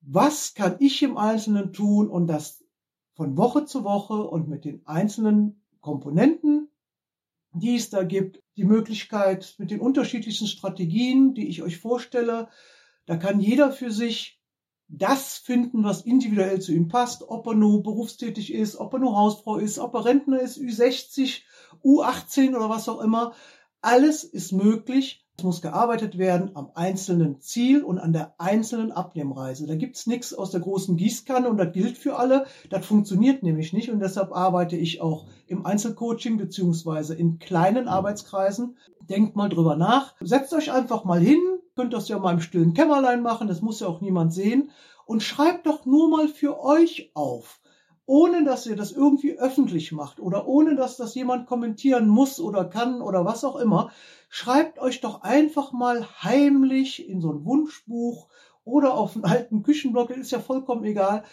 was 0.00 0.54
kann 0.54 0.76
ich 0.80 1.02
im 1.02 1.16
Einzelnen 1.16 1.72
tun 1.72 2.08
und 2.08 2.26
das 2.26 2.64
von 3.14 3.36
Woche 3.36 3.64
zu 3.64 3.84
Woche 3.84 4.14
und 4.28 4.48
mit 4.48 4.64
den 4.64 4.86
einzelnen 4.86 5.62
Komponenten, 5.80 6.68
die 7.52 7.76
es 7.76 7.90
da 7.90 8.02
gibt, 8.02 8.42
die 8.56 8.64
Möglichkeit 8.64 9.54
mit 9.58 9.70
den 9.70 9.80
unterschiedlichsten 9.80 10.46
Strategien, 10.46 11.34
die 11.34 11.48
ich 11.48 11.62
euch 11.62 11.78
vorstelle, 11.78 12.48
da 13.06 13.16
kann 13.16 13.40
jeder 13.40 13.70
für 13.70 13.90
sich 13.90 14.33
das 14.88 15.38
finden, 15.38 15.84
was 15.84 16.02
individuell 16.02 16.60
zu 16.60 16.72
ihm 16.72 16.88
passt, 16.88 17.22
ob 17.28 17.46
er 17.46 17.54
nur 17.54 17.82
berufstätig 17.82 18.52
ist, 18.52 18.76
ob 18.76 18.92
er 18.92 18.98
nur 18.98 19.16
Hausfrau 19.16 19.56
ist, 19.56 19.78
ob 19.78 19.94
er 19.94 20.04
Rentner 20.04 20.40
ist, 20.40 20.58
Ü60, 20.58 21.42
U18 21.82 22.54
oder 22.54 22.68
was 22.68 22.88
auch 22.88 23.00
immer. 23.00 23.34
Alles 23.80 24.24
ist 24.24 24.52
möglich. 24.52 25.23
Es 25.36 25.42
muss 25.42 25.62
gearbeitet 25.62 26.16
werden 26.16 26.52
am 26.54 26.70
einzelnen 26.74 27.40
Ziel 27.40 27.82
und 27.82 27.98
an 27.98 28.12
der 28.12 28.34
einzelnen 28.38 28.92
Abnehmreise. 28.92 29.66
Da 29.66 29.74
gibt's 29.74 30.06
nichts 30.06 30.32
aus 30.32 30.52
der 30.52 30.60
großen 30.60 30.96
Gießkanne 30.96 31.48
und 31.48 31.56
das 31.56 31.72
gilt 31.72 31.98
für 31.98 32.16
alle. 32.16 32.46
Das 32.70 32.86
funktioniert 32.86 33.42
nämlich 33.42 33.72
nicht 33.72 33.90
und 33.90 33.98
deshalb 33.98 34.32
arbeite 34.32 34.76
ich 34.76 35.00
auch 35.00 35.26
im 35.48 35.66
Einzelcoaching 35.66 36.38
beziehungsweise 36.38 37.14
in 37.14 37.40
kleinen 37.40 37.88
Arbeitskreisen. 37.88 38.76
Denkt 39.00 39.34
mal 39.34 39.48
drüber 39.48 39.74
nach. 39.74 40.14
Setzt 40.20 40.54
euch 40.54 40.70
einfach 40.70 41.04
mal 41.04 41.20
hin, 41.20 41.40
könnt 41.74 41.92
das 41.92 42.08
ja 42.08 42.18
mal 42.20 42.34
im 42.34 42.40
stillen 42.40 42.72
Kämmerlein 42.72 43.20
machen, 43.20 43.48
das 43.48 43.60
muss 43.60 43.80
ja 43.80 43.88
auch 43.88 44.00
niemand 44.00 44.32
sehen. 44.32 44.70
Und 45.04 45.22
schreibt 45.22 45.66
doch 45.66 45.84
nur 45.84 46.08
mal 46.08 46.28
für 46.28 46.60
euch 46.60 47.10
auf, 47.14 47.60
ohne 48.06 48.44
dass 48.44 48.66
ihr 48.66 48.76
das 48.76 48.92
irgendwie 48.92 49.38
öffentlich 49.38 49.92
macht 49.92 50.20
oder 50.20 50.46
ohne 50.46 50.74
dass 50.74 50.96
das 50.96 51.14
jemand 51.14 51.46
kommentieren 51.46 52.08
muss 52.08 52.40
oder 52.40 52.64
kann 52.64 53.00
oder 53.00 53.24
was 53.24 53.44
auch 53.44 53.56
immer. 53.56 53.90
Schreibt 54.28 54.78
euch 54.78 55.00
doch 55.00 55.22
einfach 55.22 55.72
mal 55.72 56.06
heimlich 56.22 57.08
in 57.08 57.20
so 57.20 57.30
ein 57.32 57.44
Wunschbuch 57.44 58.28
oder 58.64 58.94
auf 58.94 59.14
einen 59.14 59.24
alten 59.24 59.62
Küchenblock, 59.62 60.10
ist 60.10 60.32
ja 60.32 60.40
vollkommen 60.40 60.84
egal. 60.84 61.24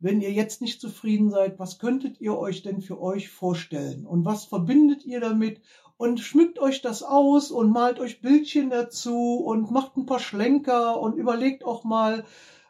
Wenn 0.00 0.20
ihr 0.20 0.32
jetzt 0.32 0.60
nicht 0.60 0.80
zufrieden 0.80 1.30
seid, 1.30 1.58
was 1.58 1.78
könntet 1.78 2.20
ihr 2.20 2.38
euch 2.38 2.62
denn 2.62 2.80
für 2.80 3.00
euch 3.00 3.30
vorstellen? 3.30 4.06
Und 4.06 4.24
was 4.24 4.44
verbindet 4.44 5.04
ihr 5.04 5.20
damit? 5.20 5.60
und 5.98 6.20
schmückt 6.20 6.60
euch 6.60 6.80
das 6.80 7.02
aus 7.02 7.50
und 7.50 7.70
malt 7.70 7.98
euch 7.98 8.22
Bildchen 8.22 8.70
dazu 8.70 9.42
und 9.44 9.70
macht 9.70 9.96
ein 9.96 10.06
paar 10.06 10.20
Schlenker 10.20 11.00
und 11.00 11.16
überlegt 11.16 11.64
auch 11.64 11.84
mal, 11.84 12.24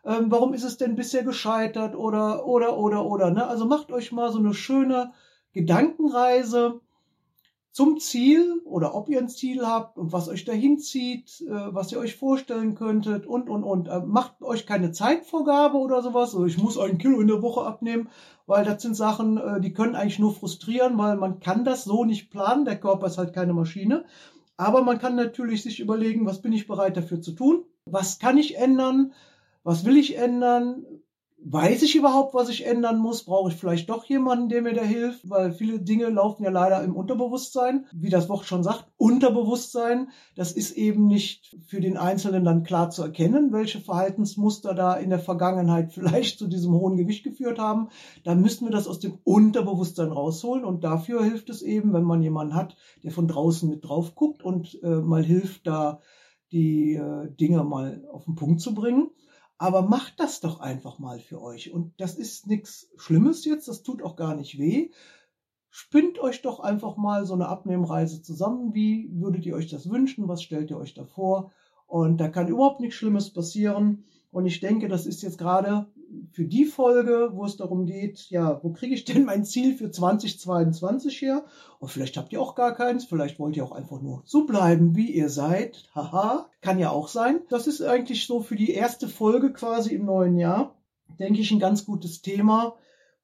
ähm, 0.08 0.30
warum 0.30 0.54
ist 0.54 0.64
es 0.64 0.78
denn 0.78 0.96
bisher 0.96 1.22
gescheitert 1.22 1.94
oder, 1.94 2.46
oder, 2.46 2.78
oder, 2.78 3.04
oder. 3.04 3.30
Ne? 3.30 3.46
Also 3.46 3.66
macht 3.66 3.92
euch 3.92 4.10
mal 4.10 4.32
so 4.32 4.38
eine 4.38 4.54
schöne 4.54 5.12
Gedankenreise 5.52 6.80
zum 7.72 8.00
Ziel 8.00 8.62
oder 8.64 8.94
ob 8.94 9.10
ihr 9.10 9.18
ein 9.18 9.28
Ziel 9.28 9.66
habt 9.66 9.98
und 9.98 10.10
was 10.10 10.30
euch 10.30 10.46
dahin 10.46 10.78
zieht, 10.78 11.42
äh, 11.42 11.74
was 11.74 11.92
ihr 11.92 11.98
euch 11.98 12.16
vorstellen 12.16 12.74
könntet 12.74 13.26
und, 13.26 13.50
und, 13.50 13.64
und. 13.64 13.88
Äh, 13.88 14.00
macht 14.00 14.42
euch 14.42 14.66
keine 14.66 14.92
Zeitvorgabe 14.92 15.76
oder 15.76 16.00
sowas. 16.00 16.34
Also 16.34 16.46
ich 16.46 16.56
muss 16.56 16.78
ein 16.78 16.96
Kilo 16.96 17.20
in 17.20 17.28
der 17.28 17.42
Woche 17.42 17.66
abnehmen, 17.66 18.08
weil 18.46 18.64
das 18.64 18.80
sind 18.80 18.94
Sachen, 18.94 19.36
äh, 19.36 19.60
die 19.60 19.74
können 19.74 19.94
eigentlich 19.94 20.18
nur 20.18 20.32
frustrieren, 20.32 20.96
weil 20.96 21.18
man 21.18 21.38
kann 21.38 21.66
das 21.66 21.84
so 21.84 22.06
nicht 22.06 22.30
planen. 22.30 22.64
Der 22.64 22.80
Körper 22.80 23.08
ist 23.08 23.18
halt 23.18 23.34
keine 23.34 23.52
Maschine. 23.52 24.06
Aber 24.56 24.82
man 24.82 24.98
kann 24.98 25.16
natürlich 25.16 25.62
sich 25.62 25.80
überlegen, 25.80 26.24
was 26.24 26.40
bin 26.40 26.54
ich 26.54 26.66
bereit 26.66 26.96
dafür 26.96 27.20
zu 27.20 27.32
tun? 27.32 27.64
Was 27.84 28.18
kann 28.18 28.38
ich 28.38 28.56
ändern? 28.56 29.12
Was 29.62 29.84
will 29.84 29.96
ich 29.96 30.16
ändern? 30.16 30.84
Weiß 31.40 31.82
ich 31.82 31.94
überhaupt, 31.94 32.34
was 32.34 32.48
ich 32.48 32.66
ändern 32.66 32.98
muss? 32.98 33.22
Brauche 33.22 33.50
ich 33.50 33.56
vielleicht 33.56 33.88
doch 33.88 34.04
jemanden, 34.04 34.48
der 34.48 34.60
mir 34.60 34.74
da 34.74 34.82
hilft? 34.82 35.30
Weil 35.30 35.52
viele 35.52 35.78
Dinge 35.78 36.08
laufen 36.08 36.42
ja 36.42 36.50
leider 36.50 36.82
im 36.82 36.96
Unterbewusstsein. 36.96 37.86
Wie 37.92 38.10
das 38.10 38.28
Wort 38.28 38.44
schon 38.44 38.64
sagt, 38.64 38.86
Unterbewusstsein. 38.96 40.08
Das 40.34 40.50
ist 40.50 40.72
eben 40.72 41.06
nicht 41.06 41.56
für 41.64 41.80
den 41.80 41.96
Einzelnen 41.96 42.44
dann 42.44 42.64
klar 42.64 42.90
zu 42.90 43.02
erkennen, 43.02 43.52
welche 43.52 43.78
Verhaltensmuster 43.78 44.74
da 44.74 44.94
in 44.94 45.10
der 45.10 45.20
Vergangenheit 45.20 45.92
vielleicht 45.94 46.40
zu 46.40 46.48
diesem 46.48 46.72
hohen 46.74 46.96
Gewicht 46.96 47.22
geführt 47.22 47.60
haben. 47.60 47.88
Da 48.24 48.34
müssen 48.34 48.66
wir 48.66 48.72
das 48.72 48.88
aus 48.88 48.98
dem 48.98 49.18
Unterbewusstsein 49.22 50.10
rausholen. 50.10 50.64
Und 50.64 50.82
dafür 50.82 51.22
hilft 51.22 51.50
es 51.50 51.62
eben, 51.62 51.92
wenn 51.92 52.04
man 52.04 52.20
jemanden 52.20 52.56
hat, 52.56 52.76
der 53.04 53.12
von 53.12 53.28
draußen 53.28 53.70
mit 53.70 53.84
drauf 53.84 54.16
guckt 54.16 54.42
und 54.42 54.82
äh, 54.82 54.88
mal 54.88 55.24
hilft, 55.24 55.68
da 55.68 56.00
die 56.50 56.94
äh, 56.94 57.30
Dinge 57.30 57.62
mal 57.62 58.04
auf 58.10 58.24
den 58.24 58.34
Punkt 58.34 58.60
zu 58.60 58.74
bringen. 58.74 59.10
Aber 59.58 59.82
macht 59.82 60.20
das 60.20 60.40
doch 60.40 60.60
einfach 60.60 60.98
mal 61.00 61.18
für 61.18 61.42
euch. 61.42 61.72
Und 61.72 61.92
das 62.00 62.14
ist 62.14 62.46
nichts 62.46 62.88
Schlimmes 62.96 63.44
jetzt, 63.44 63.66
das 63.66 63.82
tut 63.82 64.02
auch 64.02 64.16
gar 64.16 64.36
nicht 64.36 64.58
weh. 64.58 64.90
Spinnt 65.70 66.18
euch 66.20 66.42
doch 66.42 66.60
einfach 66.60 66.96
mal 66.96 67.26
so 67.26 67.34
eine 67.34 67.48
Abnehmreise 67.48 68.22
zusammen. 68.22 68.72
Wie 68.72 69.10
würdet 69.12 69.44
ihr 69.44 69.54
euch 69.54 69.68
das 69.68 69.90
wünschen? 69.90 70.28
Was 70.28 70.42
stellt 70.42 70.70
ihr 70.70 70.78
euch 70.78 70.94
da 70.94 71.04
vor? 71.04 71.52
Und 71.86 72.18
da 72.18 72.28
kann 72.28 72.48
überhaupt 72.48 72.80
nichts 72.80 72.96
Schlimmes 72.96 73.32
passieren. 73.32 74.04
Und 74.30 74.46
ich 74.46 74.60
denke, 74.60 74.88
das 74.88 75.06
ist 75.06 75.22
jetzt 75.22 75.38
gerade 75.38 75.86
für 76.32 76.44
die 76.44 76.64
Folge, 76.64 77.30
wo 77.32 77.44
es 77.44 77.56
darum 77.56 77.86
geht, 77.86 78.30
ja, 78.30 78.62
wo 78.62 78.70
kriege 78.70 78.94
ich 78.94 79.04
denn 79.04 79.24
mein 79.24 79.44
Ziel 79.44 79.76
für 79.76 79.90
2022 79.90 81.20
her? 81.20 81.44
Und 81.78 81.90
vielleicht 81.90 82.16
habt 82.16 82.32
ihr 82.32 82.40
auch 82.40 82.54
gar 82.54 82.74
keins, 82.74 83.04
vielleicht 83.04 83.38
wollt 83.38 83.56
ihr 83.56 83.64
auch 83.64 83.72
einfach 83.72 84.00
nur 84.00 84.22
so 84.24 84.46
bleiben, 84.46 84.96
wie 84.96 85.10
ihr 85.10 85.28
seid. 85.28 85.88
Haha, 85.94 86.48
kann 86.60 86.78
ja 86.78 86.90
auch 86.90 87.08
sein. 87.08 87.40
Das 87.50 87.66
ist 87.66 87.82
eigentlich 87.82 88.26
so 88.26 88.40
für 88.40 88.56
die 88.56 88.72
erste 88.72 89.08
Folge 89.08 89.52
quasi 89.52 89.94
im 89.94 90.06
neuen 90.06 90.38
Jahr, 90.38 90.74
denke 91.18 91.40
ich, 91.40 91.50
ein 91.50 91.60
ganz 91.60 91.84
gutes 91.84 92.22
Thema. 92.22 92.76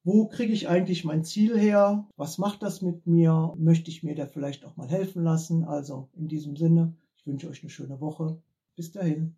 Wo 0.02 0.28
kriege 0.28 0.52
ich 0.52 0.68
eigentlich 0.68 1.04
mein 1.04 1.24
Ziel 1.24 1.58
her? 1.58 2.06
Was 2.16 2.36
macht 2.36 2.62
das 2.62 2.82
mit 2.82 3.06
mir? 3.06 3.54
Möchte 3.56 3.90
ich 3.90 4.02
mir 4.02 4.14
da 4.14 4.26
vielleicht 4.26 4.66
auch 4.66 4.76
mal 4.76 4.88
helfen 4.88 5.24
lassen? 5.24 5.64
Also 5.64 6.10
in 6.12 6.28
diesem 6.28 6.56
Sinne, 6.56 6.94
ich 7.16 7.26
wünsche 7.26 7.48
euch 7.48 7.62
eine 7.62 7.70
schöne 7.70 8.00
Woche. 8.00 8.42
Bis 8.76 8.92
dahin. 8.92 9.36